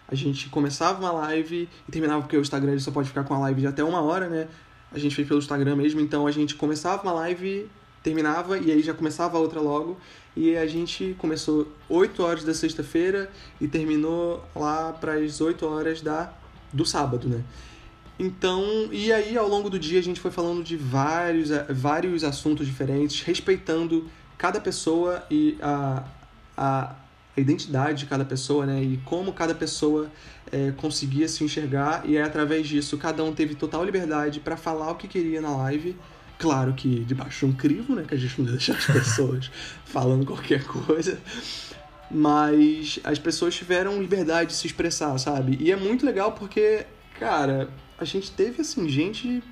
A 0.07 0.15
gente 0.15 0.49
começava 0.49 0.99
uma 0.99 1.11
live 1.11 1.67
e 1.87 1.91
terminava, 1.91 2.21
porque 2.21 2.37
o 2.37 2.41
Instagram 2.41 2.77
só 2.79 2.91
pode 2.91 3.07
ficar 3.07 3.23
com 3.23 3.33
a 3.33 3.39
live 3.39 3.61
de 3.61 3.67
até 3.67 3.83
uma 3.83 4.01
hora, 4.01 4.29
né? 4.29 4.47
A 4.91 4.99
gente 4.99 5.15
fez 5.15 5.27
pelo 5.27 5.39
Instagram 5.39 5.75
mesmo, 5.75 5.99
então 5.99 6.27
a 6.27 6.31
gente 6.31 6.55
começava 6.55 7.01
uma 7.03 7.11
live, 7.13 7.69
terminava 8.03 8.57
e 8.57 8.71
aí 8.71 8.81
já 8.81 8.93
começava 8.93 9.37
a 9.37 9.39
outra 9.39 9.59
logo. 9.59 9.97
E 10.35 10.55
a 10.55 10.67
gente 10.67 11.15
começou 11.17 11.67
8 11.89 12.21
horas 12.21 12.43
da 12.43 12.53
sexta-feira 12.53 13.31
e 13.59 13.67
terminou 13.67 14.43
lá 14.55 14.93
para 14.93 15.13
as 15.13 15.41
8 15.41 15.65
horas 15.65 16.01
da, 16.01 16.31
do 16.71 16.85
sábado, 16.85 17.27
né? 17.27 17.43
Então, 18.17 18.63
e 18.91 19.11
aí 19.11 19.37
ao 19.37 19.47
longo 19.47 19.69
do 19.69 19.77
dia 19.77 19.99
a 19.99 20.03
gente 20.03 20.19
foi 20.19 20.31
falando 20.31 20.63
de 20.63 20.77
vários, 20.77 21.49
vários 21.69 22.23
assuntos 22.23 22.65
diferentes, 22.65 23.21
respeitando 23.21 24.09
cada 24.37 24.59
pessoa 24.61 25.23
e 25.29 25.57
a, 25.61 26.03
a, 26.55 26.95
a 27.35 27.41
identidade 27.41 27.99
de 27.99 28.05
cada 28.05 28.23
pessoa, 28.23 28.65
né? 28.65 28.81
E 28.81 28.97
como 29.05 29.33
cada 29.33 29.53
pessoa 29.53 30.09
é, 30.51 30.71
conseguia 30.71 31.27
se 31.27 31.43
enxergar, 31.43 32.03
e 32.05 32.17
aí, 32.17 32.23
através 32.23 32.67
disso 32.67 32.97
cada 32.97 33.23
um 33.23 33.33
teve 33.33 33.55
total 33.55 33.83
liberdade 33.83 34.39
para 34.39 34.55
falar 34.55 34.91
o 34.91 34.95
que 34.95 35.07
queria 35.07 35.41
na 35.41 35.55
live. 35.55 35.95
Claro 36.37 36.73
que 36.73 36.99
debaixo 37.05 37.45
de 37.45 37.51
um 37.51 37.55
crivo, 37.55 37.95
né? 37.95 38.03
Que 38.07 38.15
a 38.15 38.17
gente 38.17 38.41
não 38.41 38.49
deixa 38.49 38.73
as 38.73 38.85
pessoas 38.87 39.51
falando 39.85 40.25
qualquer 40.25 40.63
coisa. 40.63 41.19
Mas 42.09 42.99
as 43.03 43.17
pessoas 43.17 43.55
tiveram 43.55 43.99
liberdade 44.01 44.51
de 44.51 44.55
se 44.55 44.67
expressar, 44.67 45.17
sabe? 45.17 45.57
E 45.59 45.71
é 45.71 45.75
muito 45.75 46.05
legal 46.05 46.33
porque, 46.33 46.85
cara, 47.19 47.69
a 47.97 48.05
gente 48.05 48.31
teve, 48.31 48.61
assim, 48.61 48.87
gente 48.87 49.43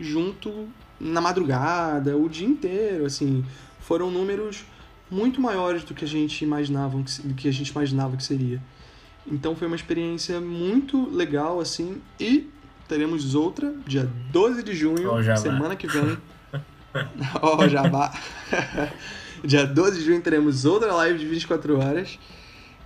junto 0.00 0.68
na 0.98 1.20
madrugada, 1.20 2.16
o 2.16 2.28
dia 2.28 2.46
inteiro, 2.46 3.04
assim. 3.04 3.44
Foram 3.80 4.10
números 4.10 4.64
muito 5.10 5.40
maiores 5.40 5.84
do 5.84 5.94
que 5.94 6.04
a 6.04 6.08
gente 6.08 6.44
imaginava 6.44 7.02
que, 7.02 7.34
que 7.34 7.48
a 7.48 7.52
gente 7.52 7.68
imaginava 7.68 8.16
que 8.16 8.24
seria. 8.24 8.62
Então 9.26 9.54
foi 9.54 9.66
uma 9.66 9.76
experiência 9.76 10.40
muito 10.40 11.08
legal, 11.10 11.60
assim, 11.60 12.00
e 12.18 12.48
teremos 12.88 13.34
outra, 13.34 13.74
dia 13.86 14.08
12 14.32 14.62
de 14.62 14.74
junho, 14.74 15.12
oh, 15.12 15.36
semana 15.36 15.76
que 15.76 15.86
vem. 15.86 16.16
Ó, 17.42 17.58
oh, 17.58 17.68
jabá. 17.68 18.12
dia 19.44 19.66
12 19.66 19.98
de 19.98 20.04
junho 20.06 20.20
teremos 20.20 20.64
outra 20.64 20.92
live 20.94 21.18
de 21.18 21.26
24 21.26 21.78
horas. 21.78 22.18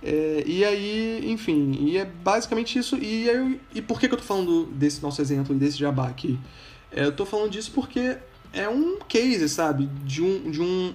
É, 0.01 0.43
e 0.45 0.65
aí, 0.65 1.31
enfim, 1.31 1.77
e 1.79 1.97
é 1.97 2.03
basicamente 2.03 2.77
isso. 2.77 2.97
E, 2.97 3.25
eu, 3.25 3.57
e 3.73 3.81
por 3.81 3.99
que, 3.99 4.07
que 4.09 4.13
eu 4.13 4.17
tô 4.17 4.23
falando 4.23 4.65
desse 4.65 5.01
nosso 5.01 5.21
exemplo 5.21 5.55
e 5.55 5.57
desse 5.57 5.77
jabá 5.77 6.09
aqui? 6.09 6.37
É, 6.91 7.05
eu 7.05 7.13
tô 7.13 7.25
falando 7.25 7.51
disso 7.51 7.71
porque 7.73 8.17
é 8.51 8.67
um 8.67 8.99
case, 9.07 9.47
sabe? 9.47 9.89
De, 10.03 10.21
um, 10.21 10.51
de, 10.51 10.61
um, 10.61 10.93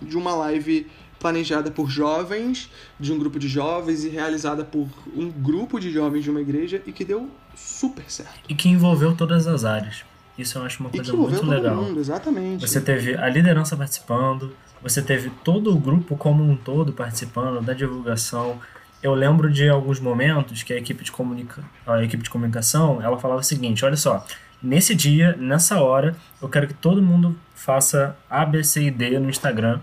de 0.00 0.16
uma 0.16 0.34
live 0.34 0.86
planejada 1.18 1.70
por 1.70 1.90
jovens, 1.90 2.70
de 2.98 3.12
um 3.12 3.18
grupo 3.18 3.38
de 3.38 3.48
jovens 3.48 4.04
e 4.04 4.08
realizada 4.08 4.64
por 4.64 4.88
um 5.14 5.30
grupo 5.30 5.80
de 5.80 5.90
jovens 5.90 6.22
de 6.22 6.30
uma 6.30 6.40
igreja 6.40 6.82
e 6.86 6.92
que 6.92 7.04
deu 7.04 7.28
super 7.56 8.04
certo. 8.08 8.40
E 8.48 8.54
que 8.54 8.68
envolveu 8.68 9.16
todas 9.16 9.46
as 9.46 9.64
áreas. 9.64 10.04
Isso 10.38 10.56
eu 10.56 10.62
acho 10.62 10.80
uma 10.80 10.90
coisa 10.90 11.12
muito 11.12 11.44
legal. 11.44 11.74
Mundo, 11.74 11.98
exatamente. 11.98 12.66
Você 12.66 12.80
teve 12.80 13.16
a 13.16 13.28
liderança 13.28 13.76
participando, 13.76 14.54
você 14.80 15.02
teve 15.02 15.30
todo 15.42 15.74
o 15.74 15.78
grupo 15.78 16.16
como 16.16 16.44
um 16.44 16.56
todo 16.56 16.92
participando 16.92 17.60
da 17.60 17.72
divulgação. 17.72 18.60
Eu 19.02 19.14
lembro 19.14 19.50
de 19.50 19.68
alguns 19.68 19.98
momentos 19.98 20.62
que 20.62 20.72
a 20.72 20.76
equipe 20.76 21.02
de, 21.02 21.10
comunica... 21.10 21.64
a 21.84 22.02
equipe 22.04 22.22
de 22.22 22.30
comunicação 22.30 23.02
ela 23.02 23.18
falava 23.18 23.40
o 23.40 23.44
seguinte: 23.44 23.84
olha 23.84 23.96
só, 23.96 24.24
nesse 24.62 24.94
dia, 24.94 25.36
nessa 25.36 25.80
hora, 25.80 26.16
eu 26.40 26.48
quero 26.48 26.66
que 26.66 26.74
todo 26.74 27.02
mundo 27.02 27.36
faça 27.54 28.16
A, 28.28 28.44
B, 28.44 28.62
C 28.62 28.84
e 28.84 28.90
D 28.90 29.18
no 29.18 29.30
Instagram, 29.30 29.80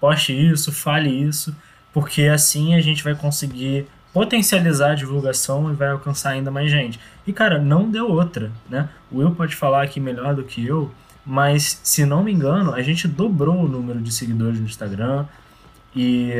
poste 0.00 0.32
isso, 0.32 0.72
fale 0.72 1.08
isso, 1.08 1.54
porque 1.92 2.22
assim 2.22 2.74
a 2.74 2.80
gente 2.80 3.02
vai 3.02 3.14
conseguir 3.14 3.86
potencializar 4.12 4.92
a 4.92 4.94
divulgação 4.94 5.72
e 5.72 5.74
vai 5.74 5.88
alcançar 5.88 6.30
ainda 6.30 6.50
mais 6.50 6.70
gente. 6.70 7.00
E 7.26 7.32
cara, 7.32 7.58
não 7.58 7.90
deu 7.90 8.08
outra, 8.08 8.52
né? 8.68 8.88
O 9.10 9.18
Will 9.18 9.34
pode 9.34 9.56
falar 9.56 9.82
aqui 9.82 9.98
melhor 9.98 10.34
do 10.34 10.44
que 10.44 10.64
eu, 10.64 10.90
mas 11.26 11.80
se 11.82 12.04
não 12.04 12.22
me 12.22 12.32
engano, 12.32 12.74
a 12.74 12.82
gente 12.82 13.08
dobrou 13.08 13.64
o 13.64 13.68
número 13.68 14.00
de 14.00 14.12
seguidores 14.12 14.60
no 14.60 14.66
Instagram 14.66 15.26
e 15.96 16.32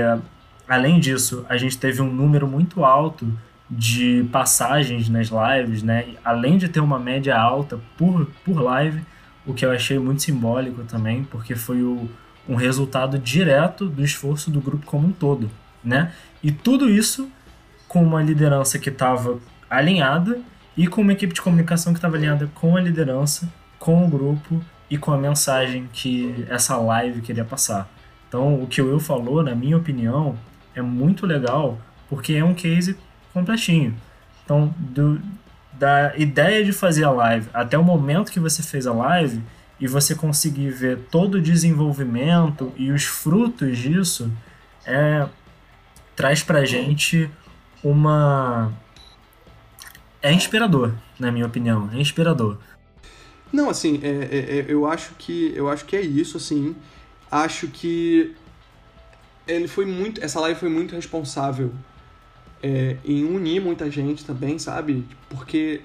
além 0.68 1.01
disso, 1.01 1.44
a 1.49 1.57
gente 1.57 1.79
teve 1.79 2.01
um 2.01 2.12
número 2.12 2.47
muito 2.47 2.85
alto 2.85 3.27
de 3.76 4.24
passagens 4.30 5.08
nas 5.08 5.28
lives, 5.28 5.82
né? 5.82 6.06
Além 6.24 6.56
de 6.56 6.68
ter 6.68 6.80
uma 6.80 6.98
média 6.98 7.37
alta 7.37 7.80
por, 7.96 8.26
por 8.44 8.60
live, 8.60 9.02
o 9.46 9.52
que 9.52 9.66
eu 9.66 9.72
achei 9.72 9.98
muito 9.98 10.22
simbólico 10.22 10.84
também, 10.84 11.24
porque 11.24 11.54
foi 11.54 11.82
o, 11.82 12.08
um 12.48 12.54
resultado 12.54 13.18
direto 13.18 13.88
do 13.88 14.04
esforço 14.04 14.50
do 14.50 14.60
grupo 14.60 14.87
como 14.87 15.08
um 15.08 15.12
todo, 15.12 15.50
né? 15.82 16.12
E 16.42 16.52
tudo 16.52 16.88
isso 16.88 17.28
com 17.88 18.02
uma 18.02 18.22
liderança 18.22 18.78
que 18.78 18.88
estava 18.88 19.38
alinhada 19.68 20.40
e 20.76 20.87
com 20.87 21.00
uma 21.00 21.12
equipe 21.12 21.34
de 21.34 21.42
comunicação 21.42 21.92
que 21.92 21.98
estava 21.98 22.16
alinhada 22.16 22.50
com 22.54 22.76
a 22.76 22.80
liderança, 22.80 23.52
com 23.78 24.04
o 24.04 24.08
grupo 24.08 24.62
e 24.88 24.96
com 24.96 25.12
a 25.12 25.18
mensagem 25.18 25.88
que 25.92 26.44
essa 26.48 26.76
live 26.76 27.20
queria 27.20 27.44
passar. 27.44 27.88
Então, 28.28 28.62
o 28.62 28.66
que 28.66 28.82
o 28.82 28.87
Will 28.87 29.00
falou, 29.00 29.42
na 29.42 29.54
minha 29.54 29.76
opinião, 29.76 30.37
é 30.74 30.82
muito 30.82 31.26
legal 31.26 31.78
porque 32.08 32.34
é 32.34 32.44
um 32.44 32.54
case 32.54 32.96
completinho. 33.35 33.94
Então, 34.44 34.73
do, 34.79 35.20
da 35.73 36.16
ideia 36.16 36.64
de 36.64 36.73
fazer 36.73 37.05
a 37.05 37.11
live 37.11 37.49
até 37.53 37.77
o 37.77 37.83
momento 37.83 38.31
que 38.31 38.40
você 38.40 38.62
fez 38.62 38.87
a 38.87 38.92
live 38.92 39.42
e 39.81 39.88
você 39.88 40.14
conseguir 40.14 40.70
ver 40.70 40.99
todo 41.11 41.35
o 41.35 41.42
desenvolvimento 41.42 42.73
e 42.77 42.92
os 42.92 43.05
frutos 43.05 43.77
disso, 43.77 44.31
é, 44.87 45.27
traz 46.14 46.42
pra 46.42 46.64
gente 46.64 47.29
uma. 47.83 48.73
É 50.23 50.33
inspirador, 50.33 50.94
na 51.18 51.31
minha 51.31 51.44
opinião. 51.44 51.90
É 51.92 51.99
inspirador. 51.99 52.57
Não, 53.53 53.68
assim, 53.68 54.01
é, 54.03 54.09
é, 54.09 54.59
é, 54.59 54.64
eu 54.68 54.87
acho 54.87 55.14
que 55.18 55.53
eu 55.55 55.68
acho 55.68 55.85
que 55.85 55.97
é 55.97 56.01
isso, 56.01 56.37
assim. 56.37 56.75
Acho 57.31 57.66
que 57.68 58.35
ele 59.47 59.68
foi 59.68 59.85
muito, 59.85 60.23
essa 60.25 60.40
live 60.40 60.59
foi 60.59 60.68
muito 60.68 60.94
responsável 60.94 61.75
é, 62.64 62.96
em 63.05 63.24
unir 63.24 63.61
muita 63.61 63.90
gente 63.90 64.24
também, 64.24 64.59
sabe? 64.59 65.05
Porque 65.29 65.83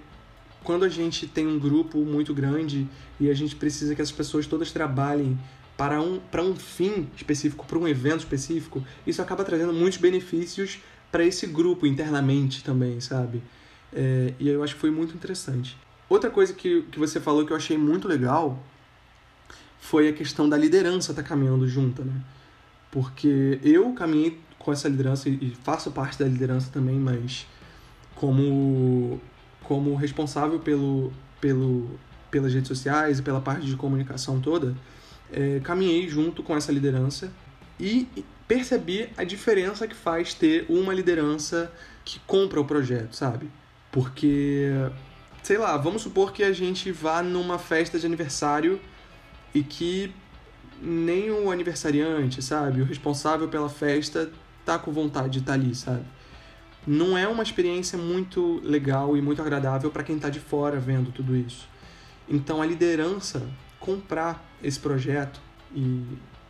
quando 0.64 0.86
a 0.86 0.90
gente 0.90 1.28
tem 1.28 1.46
um 1.46 1.60
grupo 1.60 2.00
muito 2.06 2.34
grande 2.34 2.88
e 3.20 3.30
a 3.30 3.34
gente 3.34 3.54
precisa 3.54 3.94
que 3.94 4.02
as 4.02 4.14
pessoas 4.14 4.48
todas 4.48 4.72
trabalhem 4.72 5.38
para 5.76 6.02
um, 6.02 6.20
para 6.32 6.42
um 6.42 6.56
fim 6.56 7.10
específico, 7.18 7.66
para 7.66 7.78
um 7.78 7.86
evento 7.86 8.20
específico, 8.20 8.82
isso 9.06 9.22
acaba 9.22 9.44
trazendo 9.44 9.74
muitos 9.74 10.00
benefícios 10.00 10.80
para 11.12 11.26
esse 11.26 11.46
grupo 11.48 11.86
internamente 11.86 12.64
também, 12.64 13.02
sabe? 13.02 13.44
É, 13.92 14.34
e 14.40 14.48
eu 14.48 14.64
acho 14.64 14.76
que 14.76 14.80
foi 14.80 14.92
muito 14.92 15.14
interessante. 15.14 15.76
Outra 16.08 16.30
coisa 16.30 16.54
que, 16.54 16.84
que 16.84 16.98
você 16.98 17.20
falou 17.20 17.46
que 17.46 17.52
eu 17.52 17.58
achei 17.58 17.78
muito 17.78 18.08
legal 18.08 18.58
foi 19.82 20.08
a 20.08 20.14
questão 20.14 20.48
da 20.48 20.56
liderança 20.56 21.12
estar 21.12 21.24
tá 21.24 21.28
caminhando 21.28 21.68
junta, 21.68 22.06
né? 22.06 22.22
Porque 22.90 23.60
eu 23.64 23.92
caminhei 23.94 24.40
com 24.60 24.72
essa 24.72 24.88
liderança 24.88 25.30
e 25.30 25.56
faço 25.64 25.90
parte 25.92 26.20
da 26.20 26.26
liderança 26.26 26.70
também, 26.72 26.96
mas 26.96 27.48
como, 28.16 29.20
como 29.64 29.96
responsável 29.96 30.60
pelo, 30.60 31.12
pelo, 31.40 31.98
pelas 32.30 32.54
redes 32.54 32.68
sociais 32.68 33.20
e 33.20 33.22
pela 33.22 33.40
parte 33.40 33.66
de 33.66 33.76
comunicação 33.76 34.40
toda, 34.40 34.76
é, 35.32 35.60
caminhei 35.64 36.08
junto 36.10 36.44
com 36.44 36.56
essa 36.56 36.72
liderança 36.72 37.32
e 37.80 38.08
percebi 38.48 39.10
a 39.16 39.24
diferença 39.24 39.88
que 39.88 39.96
faz 39.96 40.34
ter 40.34 40.66
uma 40.68 40.94
liderança 40.94 41.72
que 42.04 42.20
compra 42.28 42.60
o 42.60 42.66
projeto, 42.66 43.16
sabe? 43.16 43.50
Porque 43.92 44.72
sei 45.44 45.58
lá, 45.58 45.78
vamos 45.78 46.02
supor 46.02 46.34
que 46.34 46.44
a 46.44 46.52
gente 46.52 46.92
vá 46.92 47.24
numa 47.24 47.58
festa 47.58 47.98
de 47.98 48.06
aniversário 48.06 48.80
e 49.54 49.64
que 49.64 50.14
nem 50.82 51.32
o 51.32 51.52
aniversariante, 51.52 52.42
sabe, 52.42 52.82
o 52.82 52.86
responsável 52.86 53.48
pela 53.48 53.70
festa 53.70 54.32
tá 54.78 54.84
com 54.84 54.92
vontade 54.92 55.30
de 55.30 55.40
estar 55.40 55.54
tá 55.54 55.60
ali, 55.60 55.74
sabe? 55.76 56.04
Não 56.86 57.18
é 57.18 57.28
uma 57.28 57.44
experiência 57.44 57.98
muito 57.98 58.60
legal 58.64 59.16
e 59.16 59.22
muito 59.22 59.42
agradável 59.42 59.92
para 59.92 60.04
quem 60.04 60.16
está 60.16 60.30
de 60.30 60.40
fora 60.40 60.80
vendo 60.80 61.12
tudo 61.12 61.36
isso. 61.36 61.68
Então 62.28 62.62
a 62.62 62.66
liderança 62.66 63.42
comprar 63.80 64.44
esse 64.64 64.80
projeto 64.80 65.40
e, 65.74 66.04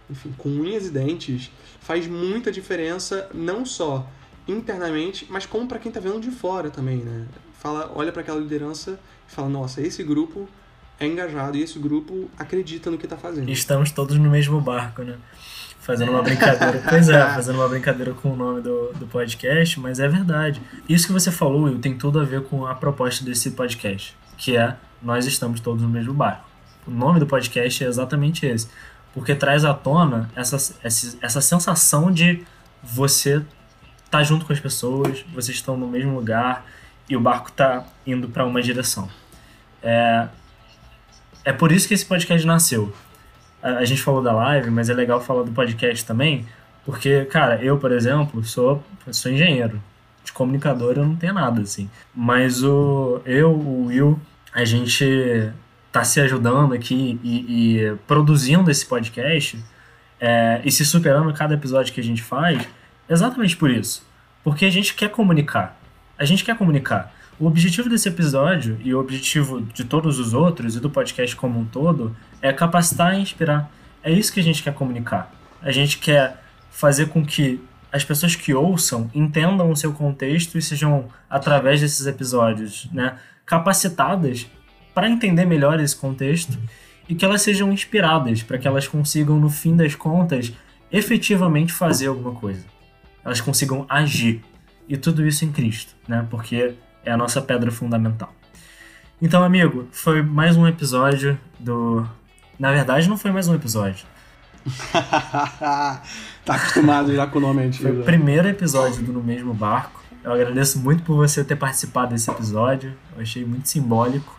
enfim, 0.10 0.34
com 0.38 0.50
unhas 0.50 0.88
e 0.88 0.92
dentes, 0.92 1.52
faz 1.80 2.08
muita 2.08 2.52
diferença 2.52 3.30
não 3.34 3.66
só 3.66 4.08
internamente, 4.48 5.28
mas 5.30 5.46
como 5.46 5.68
para 5.68 5.80
quem 5.80 5.90
está 5.90 6.00
vendo 6.00 6.20
de 6.20 6.32
fora 6.32 6.70
também, 6.70 6.98
né? 6.98 7.28
fala, 7.60 7.92
olha 7.94 8.12
para 8.12 8.22
aquela 8.22 8.40
liderança 8.40 9.00
e 9.28 9.32
fala: 9.32 9.50
nossa, 9.50 9.82
esse 9.82 10.04
grupo 10.04 10.50
é 11.00 11.06
engajado 11.06 11.58
e 11.58 11.62
esse 11.62 11.78
grupo 11.78 12.30
acredita 12.38 12.90
no 12.90 12.98
que 12.98 13.06
está 13.06 13.18
fazendo. 13.18 13.50
Estamos 13.50 13.92
todos 13.92 14.18
no 14.18 14.30
mesmo 14.30 14.60
barco, 14.60 15.04
né? 15.04 15.18
Fazendo 15.90 16.12
uma 16.12 16.22
brincadeira. 16.22 16.84
pois 16.88 17.10
é, 17.10 17.20
fazendo 17.34 17.56
uma 17.56 17.68
brincadeira 17.68 18.14
com 18.14 18.32
o 18.32 18.36
nome 18.36 18.62
do, 18.62 18.94
do 18.94 19.08
podcast, 19.08 19.80
mas 19.80 20.00
é 20.00 20.08
verdade. 20.08 20.62
Isso 20.88 21.08
que 21.08 21.14
você 21.14 21.32
falou, 21.32 21.64
Will, 21.64 21.80
tem 21.80 21.98
tudo 21.98 22.20
a 22.20 22.24
ver 22.24 22.44
com 22.44 22.68
a 22.68 22.76
proposta 22.76 23.26
desse 23.26 23.50
podcast, 23.52 24.16
que 24.38 24.56
é 24.56 24.76
Nós 25.02 25.26
Estamos 25.26 25.60
Todos 25.60 25.82
no 25.82 25.90
Mesmo 25.90 26.14
Barco. 26.14 26.48
O 26.86 26.92
nome 26.92 27.20
do 27.20 27.26
podcast 27.26 27.84
é 27.84 27.88
exatamente 27.88 28.46
esse, 28.46 28.68
porque 29.16 29.34
traz 29.34 29.66
à 29.66 29.74
tona 29.74 30.30
essa, 30.36 30.58
essa, 30.84 31.18
essa 31.22 31.42
sensação 31.42 32.12
de 32.12 32.44
você 32.84 33.38
estar 33.38 33.48
tá 34.12 34.24
junto 34.24 34.46
com 34.46 34.54
as 34.54 34.60
pessoas, 34.60 35.26
vocês 35.34 35.58
estão 35.58 35.76
no 35.76 35.88
mesmo 35.88 36.14
lugar, 36.14 36.66
e 37.10 37.18
o 37.18 37.20
barco 37.20 37.50
está 37.50 37.84
indo 38.06 38.30
para 38.30 38.46
uma 38.46 38.62
direção. 38.62 39.10
É, 39.82 40.28
é 41.44 41.52
por 41.52 41.72
isso 41.72 41.88
que 41.88 41.96
esse 41.96 42.06
podcast 42.06 42.46
nasceu. 42.46 42.94
A, 43.62 43.84
gente 43.86 44.02
falou 44.02 44.22
da 44.22 44.32
live, 44.32 44.70
mas 44.70 44.90
é 44.90 44.94
legal 44.94 45.20
falar 45.22 45.44
do 45.44 45.52
podcast 45.52 46.06
também, 46.06 46.46
porque, 46.86 47.26
cara, 47.26 47.64
eu, 47.64 47.78
por 47.78 47.92
exemplo, 47.92 48.44
sou, 48.44 48.84
sou 49.12 49.32
engenheiro. 49.32 49.82
De 50.24 50.32
comunicador 50.32 50.94
eu 50.96 51.06
não 51.06 51.16
tenho 51.16 51.34
nada, 51.34 51.62
assim. 51.62 51.90
Mas 52.16 52.64
o, 52.64 53.22
eu, 53.26 53.52
o 53.52 53.88
Will, 53.88 54.20
a 54.54 54.64
gente 54.66 55.52
tá 55.92 56.04
se 56.04 56.20
ajudando 56.22 56.74
aqui 56.74 57.20
e, 57.24 57.80
e 57.80 57.96
produzindo 58.08 58.70
esse 58.70 58.86
podcast 58.86 59.58
é, 60.20 60.62
e 60.64 60.72
se 60.72 60.86
superando 60.86 61.34
cada 61.34 61.54
episódio 61.56 61.94
que 61.94 62.00
a 62.00 62.04
gente 62.04 62.22
faz 62.22 62.68
exatamente 63.10 63.58
por 63.58 63.70
isso. 63.70 64.08
Porque 64.44 64.66
a 64.66 64.70
gente 64.70 64.94
quer 64.94 65.10
comunicar 65.10 65.80
a 66.20 66.26
gente 66.26 66.44
quer 66.44 66.56
comunicar. 66.58 67.14
O 67.40 67.48
objetivo 67.48 67.88
desse 67.88 68.10
episódio 68.10 68.78
e 68.84 68.94
o 68.94 69.00
objetivo 69.00 69.62
de 69.62 69.86
todos 69.86 70.20
os 70.20 70.34
outros 70.34 70.76
e 70.76 70.80
do 70.82 70.90
podcast 70.90 71.34
como 71.38 71.58
um 71.58 71.64
todo 71.64 72.14
é 72.42 72.52
capacitar 72.52 73.18
e 73.18 73.22
inspirar. 73.22 73.72
É 74.04 74.12
isso 74.12 74.34
que 74.34 74.42
a 74.42 74.44
gente 74.44 74.62
quer 74.62 74.74
comunicar. 74.74 75.34
A 75.62 75.72
gente 75.72 76.00
quer 76.00 76.44
fazer 76.70 77.08
com 77.08 77.26
que 77.26 77.62
as 77.94 78.04
pessoas 78.04 78.36
que 78.36 78.54
ouçam 78.54 79.10
entendam 79.16 79.72
o 79.72 79.76
seu 79.76 79.94
contexto 79.94 80.58
e 80.58 80.62
sejam, 80.62 81.08
através 81.30 81.80
desses 81.80 82.06
episódios, 82.06 82.90
né, 82.92 83.18
capacitadas 83.46 84.46
para 84.94 85.10
entender 85.10 85.46
melhor 85.46 85.80
esse 85.80 85.96
contexto 85.96 86.58
e 87.08 87.16
que 87.16 87.24
elas 87.24 87.42
sejam 87.42 87.72
inspiradas 87.72 88.44
para 88.44 88.58
que 88.58 88.68
elas 88.68 88.86
consigam, 88.86 89.40
no 89.40 89.50
fim 89.50 89.78
das 89.78 89.96
contas, 89.96 90.52
efetivamente 90.92 91.72
fazer 91.72 92.08
alguma 92.08 92.36
coisa. 92.36 92.66
Elas 93.24 93.40
consigam 93.40 93.86
agir 93.88 94.42
e 94.90 94.98
tudo 94.98 95.26
isso 95.26 95.46
em 95.46 95.52
Cristo, 95.54 95.96
né? 96.06 96.28
Porque 96.30 96.76
é 97.10 97.12
a 97.12 97.18
nossa 97.18 97.42
pedra 97.42 97.72
fundamental. 97.72 98.34
Então, 99.22 99.44
amigo, 99.44 99.88
foi 99.92 100.22
mais 100.22 100.56
um 100.56 100.68
episódio 100.68 101.40
do. 101.60 102.08
Na 102.58 102.72
verdade, 102.72 103.10
não 103.10 103.18
foi 103.18 103.32
mais 103.32 103.48
um 103.48 103.56
episódio. 103.56 104.06
tá 104.92 106.02
acostumado 106.46 107.14
já 107.14 107.26
com 107.26 107.40
o 107.40 107.42
nome 107.42 107.64
antigo. 107.64 107.90
Foi 107.90 108.00
o 108.02 108.04
primeiro 108.04 108.48
episódio 108.48 109.04
do 109.04 109.12
No 109.12 109.24
Mesmo 109.24 109.54
Barco. 109.54 110.00
Eu 110.24 110.34
agradeço 110.34 110.80
muito 110.80 111.04
por 111.04 111.16
você 111.16 111.44
ter 111.44 111.56
participado 111.56 112.14
desse 112.14 112.30
episódio. 112.30 112.94
Eu 113.16 113.22
achei 113.22 113.44
muito 113.44 113.68
simbólico. 113.68 114.38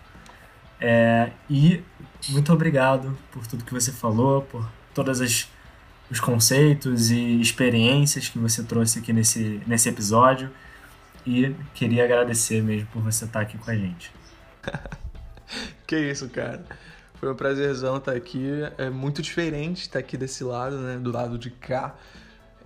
É... 0.81 1.31
e 1.49 1.83
muito 2.31 2.51
obrigado 2.53 3.17
por 3.31 3.47
tudo 3.47 3.65
que 3.65 3.73
você 3.73 3.93
falou, 3.93 4.43
por 4.43 4.67
todas 4.95 5.21
as 5.21 5.47
os 6.11 6.19
conceitos 6.19 7.11
e 7.11 7.41
experiências 7.41 8.29
que 8.29 8.39
você 8.39 8.65
trouxe 8.65 8.99
aqui 8.99 9.13
nesse, 9.13 9.61
nesse 9.67 9.89
episódio. 9.89 10.51
E 11.27 11.55
queria 11.75 12.05
agradecer 12.05 12.63
mesmo 12.63 12.89
por 12.89 13.03
você 13.03 13.25
estar 13.25 13.41
aqui 13.41 13.59
com 13.59 13.71
a 13.71 13.75
gente. 13.75 14.13
que 15.87 15.97
isso, 15.97 16.29
cara. 16.29 16.65
Foi 17.15 17.31
um 17.31 17.35
prazerzão 17.35 17.99
estar 17.99 18.13
aqui. 18.13 18.51
É 18.79 18.89
muito 18.89 19.21
diferente 19.21 19.83
estar 19.83 19.99
aqui 19.99 20.17
desse 20.17 20.43
lado, 20.43 20.79
né? 20.79 20.97
Do 20.97 21.13
lado 21.13 21.39
de 21.39 21.51
cá. 21.51 21.95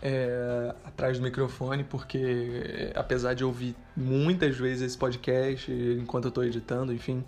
É, 0.07 0.75
atrás 0.85 1.19
do 1.19 1.25
microfone, 1.25 1.83
porque 1.83 2.93
apesar 2.95 3.33
de 3.33 3.43
ouvir 3.43 3.75
muitas 3.97 4.55
vezes 4.55 4.83
esse 4.83 4.99
podcast 4.99 5.73
enquanto 5.73 6.27
eu 6.27 6.29
estou 6.29 6.45
editando, 6.45 6.93
enfim, 6.93 7.25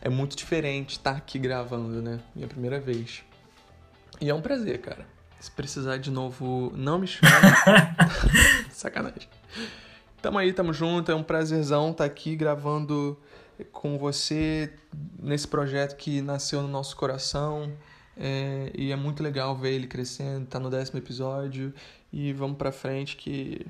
é 0.00 0.08
muito 0.08 0.36
diferente 0.36 0.92
estar 0.92 1.16
aqui 1.16 1.40
gravando, 1.40 2.00
né? 2.00 2.20
Minha 2.36 2.46
primeira 2.46 2.78
vez. 2.78 3.24
E 4.20 4.30
é 4.30 4.34
um 4.34 4.40
prazer, 4.40 4.80
cara. 4.80 5.04
Se 5.40 5.50
precisar 5.50 5.96
de 5.96 6.10
novo, 6.10 6.72
não 6.76 6.98
me 6.98 7.06
chame. 7.06 7.32
Sacanagem. 8.70 9.28
Tamo 10.20 10.38
aí, 10.38 10.52
tamo 10.52 10.72
junto. 10.72 11.10
É 11.10 11.14
um 11.14 11.22
prazerzão 11.22 11.90
estar 11.90 12.04
tá 12.04 12.10
aqui 12.10 12.36
gravando 12.36 13.18
com 13.72 13.98
você 13.98 14.72
nesse 15.18 15.46
projeto 15.46 15.96
que 15.96 16.20
nasceu 16.22 16.62
no 16.62 16.68
nosso 16.68 16.96
coração. 16.96 17.72
É, 18.16 18.70
e 18.74 18.90
é 18.90 18.96
muito 18.96 19.22
legal 19.22 19.56
ver 19.56 19.72
ele 19.72 19.86
crescendo, 19.86 20.46
tá 20.46 20.58
no 20.58 20.70
décimo 20.70 20.98
episódio. 20.98 21.72
E 22.12 22.32
vamos 22.32 22.56
pra 22.56 22.72
frente 22.72 23.16
que 23.16 23.66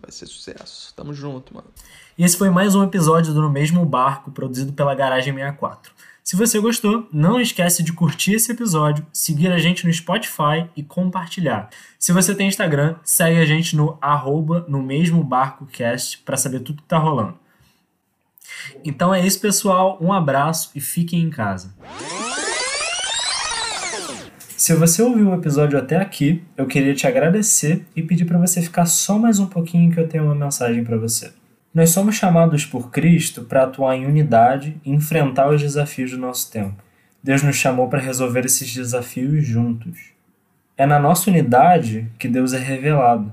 Vai 0.00 0.10
ser 0.10 0.26
sucesso. 0.26 0.94
Tamo 0.94 1.12
junto, 1.12 1.54
mano. 1.54 1.68
E 2.16 2.24
esse 2.24 2.36
foi 2.36 2.48
mais 2.48 2.74
um 2.74 2.82
episódio 2.82 3.34
do 3.34 3.42
No 3.42 3.50
Mesmo 3.50 3.84
Barco, 3.84 4.30
produzido 4.30 4.72
pela 4.72 4.94
Garagem 4.94 5.34
64. 5.34 5.92
Se 6.30 6.36
você 6.36 6.60
gostou, 6.60 7.08
não 7.12 7.40
esquece 7.40 7.82
de 7.82 7.92
curtir 7.92 8.34
esse 8.34 8.52
episódio, 8.52 9.04
seguir 9.12 9.50
a 9.50 9.58
gente 9.58 9.84
no 9.84 9.92
Spotify 9.92 10.70
e 10.76 10.82
compartilhar. 10.84 11.68
Se 11.98 12.12
você 12.12 12.36
tem 12.36 12.46
Instagram, 12.46 12.94
segue 13.02 13.40
a 13.40 13.44
gente 13.44 13.74
no 13.74 13.98
arroba 14.00 14.64
no 14.68 14.80
mesmo 14.80 15.24
barco 15.24 15.66
cast 15.66 16.18
para 16.18 16.36
saber 16.36 16.60
tudo 16.60 16.82
que 16.82 16.88
tá 16.88 16.98
rolando. 16.98 17.34
Então 18.84 19.12
é 19.12 19.26
isso, 19.26 19.40
pessoal. 19.40 19.98
Um 20.00 20.12
abraço 20.12 20.70
e 20.72 20.80
fiquem 20.80 21.20
em 21.20 21.30
casa. 21.30 21.74
Se 24.56 24.72
você 24.76 25.02
ouviu 25.02 25.30
o 25.30 25.34
episódio 25.34 25.76
até 25.76 25.96
aqui, 25.96 26.44
eu 26.56 26.64
queria 26.68 26.94
te 26.94 27.08
agradecer 27.08 27.84
e 27.96 28.04
pedir 28.04 28.24
para 28.24 28.38
você 28.38 28.62
ficar 28.62 28.86
só 28.86 29.18
mais 29.18 29.40
um 29.40 29.46
pouquinho 29.46 29.92
que 29.92 29.98
eu 29.98 30.06
tenho 30.06 30.26
uma 30.26 30.36
mensagem 30.36 30.84
para 30.84 30.96
você. 30.96 31.39
Nós 31.72 31.90
somos 31.90 32.16
chamados 32.16 32.66
por 32.66 32.90
Cristo 32.90 33.44
para 33.44 33.62
atuar 33.62 33.94
em 33.94 34.04
unidade 34.04 34.76
e 34.84 34.90
enfrentar 34.90 35.48
os 35.48 35.60
desafios 35.60 36.10
do 36.10 36.18
nosso 36.18 36.50
tempo. 36.50 36.82
Deus 37.22 37.44
nos 37.44 37.54
chamou 37.54 37.88
para 37.88 38.00
resolver 38.00 38.44
esses 38.44 38.74
desafios 38.74 39.46
juntos. 39.46 40.10
É 40.76 40.84
na 40.84 40.98
nossa 40.98 41.30
unidade 41.30 42.10
que 42.18 42.26
Deus 42.26 42.52
é 42.52 42.58
revelado. 42.58 43.32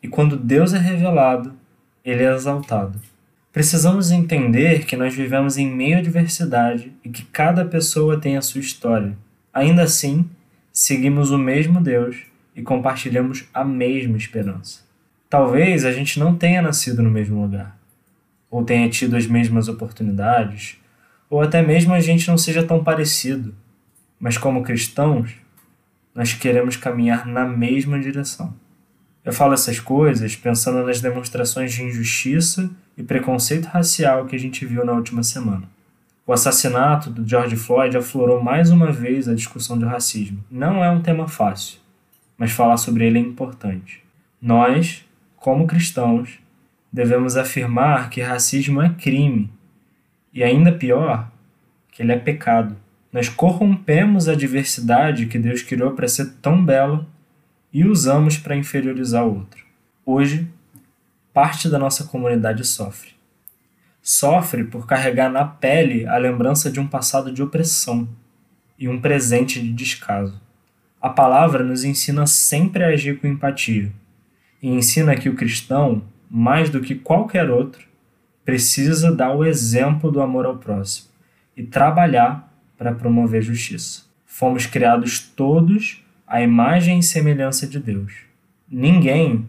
E 0.00 0.06
quando 0.06 0.36
Deus 0.36 0.72
é 0.72 0.78
revelado, 0.78 1.52
ele 2.04 2.22
é 2.22 2.32
exaltado. 2.32 3.00
Precisamos 3.52 4.12
entender 4.12 4.84
que 4.84 4.96
nós 4.96 5.12
vivemos 5.12 5.58
em 5.58 5.68
meio 5.68 5.98
à 5.98 6.00
diversidade 6.00 6.92
e 7.02 7.08
que 7.08 7.24
cada 7.24 7.64
pessoa 7.64 8.20
tem 8.20 8.36
a 8.36 8.42
sua 8.42 8.60
história. 8.60 9.16
Ainda 9.52 9.82
assim, 9.82 10.30
seguimos 10.72 11.32
o 11.32 11.38
mesmo 11.38 11.80
Deus 11.80 12.18
e 12.54 12.62
compartilhamos 12.62 13.48
a 13.52 13.64
mesma 13.64 14.16
esperança. 14.16 14.83
Talvez 15.34 15.84
a 15.84 15.90
gente 15.90 16.20
não 16.20 16.36
tenha 16.36 16.62
nascido 16.62 17.02
no 17.02 17.10
mesmo 17.10 17.42
lugar, 17.42 17.76
ou 18.48 18.62
tenha 18.62 18.88
tido 18.88 19.16
as 19.16 19.26
mesmas 19.26 19.66
oportunidades, 19.66 20.76
ou 21.28 21.40
até 21.40 21.60
mesmo 21.60 21.92
a 21.92 21.98
gente 21.98 22.28
não 22.28 22.38
seja 22.38 22.62
tão 22.62 22.84
parecido, 22.84 23.52
mas 24.20 24.38
como 24.38 24.62
cristãos, 24.62 25.34
nós 26.14 26.32
queremos 26.34 26.76
caminhar 26.76 27.26
na 27.26 27.44
mesma 27.44 27.98
direção. 27.98 28.54
Eu 29.24 29.32
falo 29.32 29.54
essas 29.54 29.80
coisas 29.80 30.36
pensando 30.36 30.86
nas 30.86 31.00
demonstrações 31.00 31.72
de 31.72 31.82
injustiça 31.82 32.70
e 32.96 33.02
preconceito 33.02 33.66
racial 33.66 34.26
que 34.26 34.36
a 34.36 34.38
gente 34.38 34.64
viu 34.64 34.84
na 34.84 34.92
última 34.92 35.24
semana. 35.24 35.68
O 36.24 36.32
assassinato 36.32 37.10
do 37.10 37.28
George 37.28 37.56
Floyd 37.56 37.96
aflorou 37.96 38.40
mais 38.40 38.70
uma 38.70 38.92
vez 38.92 39.28
a 39.28 39.34
discussão 39.34 39.76
do 39.76 39.86
racismo. 39.86 40.44
Não 40.48 40.84
é 40.84 40.88
um 40.88 41.02
tema 41.02 41.26
fácil, 41.26 41.80
mas 42.38 42.52
falar 42.52 42.76
sobre 42.76 43.04
ele 43.04 43.18
é 43.18 43.20
importante. 43.20 44.00
Nós, 44.40 45.03
como 45.44 45.66
cristãos, 45.66 46.38
devemos 46.90 47.36
afirmar 47.36 48.08
que 48.08 48.22
racismo 48.22 48.80
é 48.80 48.88
crime 48.88 49.52
e, 50.32 50.42
ainda 50.42 50.72
pior, 50.72 51.30
que 51.92 52.02
ele 52.02 52.12
é 52.12 52.18
pecado. 52.18 52.74
Nós 53.12 53.28
corrompemos 53.28 54.26
a 54.26 54.34
diversidade 54.34 55.26
que 55.26 55.38
Deus 55.38 55.60
criou 55.60 55.90
para 55.90 56.08
ser 56.08 56.32
tão 56.40 56.64
bela 56.64 57.06
e 57.70 57.84
usamos 57.84 58.38
para 58.38 58.56
inferiorizar 58.56 59.26
o 59.26 59.34
outro. 59.34 59.62
Hoje, 60.06 60.48
parte 61.30 61.68
da 61.68 61.78
nossa 61.78 62.04
comunidade 62.04 62.64
sofre 62.64 63.10
sofre 64.00 64.64
por 64.64 64.86
carregar 64.86 65.30
na 65.30 65.44
pele 65.44 66.06
a 66.06 66.16
lembrança 66.16 66.70
de 66.70 66.80
um 66.80 66.86
passado 66.86 67.30
de 67.30 67.42
opressão 67.42 68.08
e 68.78 68.88
um 68.88 68.98
presente 68.98 69.60
de 69.60 69.72
descaso. 69.74 70.40
A 71.02 71.10
palavra 71.10 71.62
nos 71.62 71.84
ensina 71.84 72.26
sempre 72.26 72.82
a 72.82 72.88
agir 72.88 73.20
com 73.20 73.26
empatia 73.26 73.92
e 74.64 74.68
ensina 74.68 75.14
que 75.14 75.28
o 75.28 75.34
cristão, 75.34 76.02
mais 76.30 76.70
do 76.70 76.80
que 76.80 76.94
qualquer 76.94 77.50
outro, 77.50 77.86
precisa 78.46 79.14
dar 79.14 79.34
o 79.34 79.44
exemplo 79.44 80.10
do 80.10 80.22
amor 80.22 80.46
ao 80.46 80.56
próximo 80.56 81.10
e 81.54 81.62
trabalhar 81.62 82.50
para 82.78 82.94
promover 82.94 83.42
justiça. 83.42 84.04
Fomos 84.24 84.64
criados 84.64 85.18
todos 85.20 86.02
à 86.26 86.40
imagem 86.40 86.98
e 86.98 87.02
semelhança 87.02 87.66
de 87.66 87.78
Deus. 87.78 88.14
Ninguém 88.66 89.46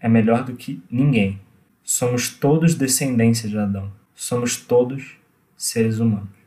é 0.00 0.08
melhor 0.08 0.42
do 0.42 0.56
que 0.56 0.82
ninguém. 0.90 1.38
Somos 1.84 2.28
todos 2.28 2.74
descendência 2.74 3.48
de 3.48 3.56
Adão. 3.56 3.92
Somos 4.12 4.56
todos 4.56 5.18
seres 5.56 6.00
humanos. 6.00 6.41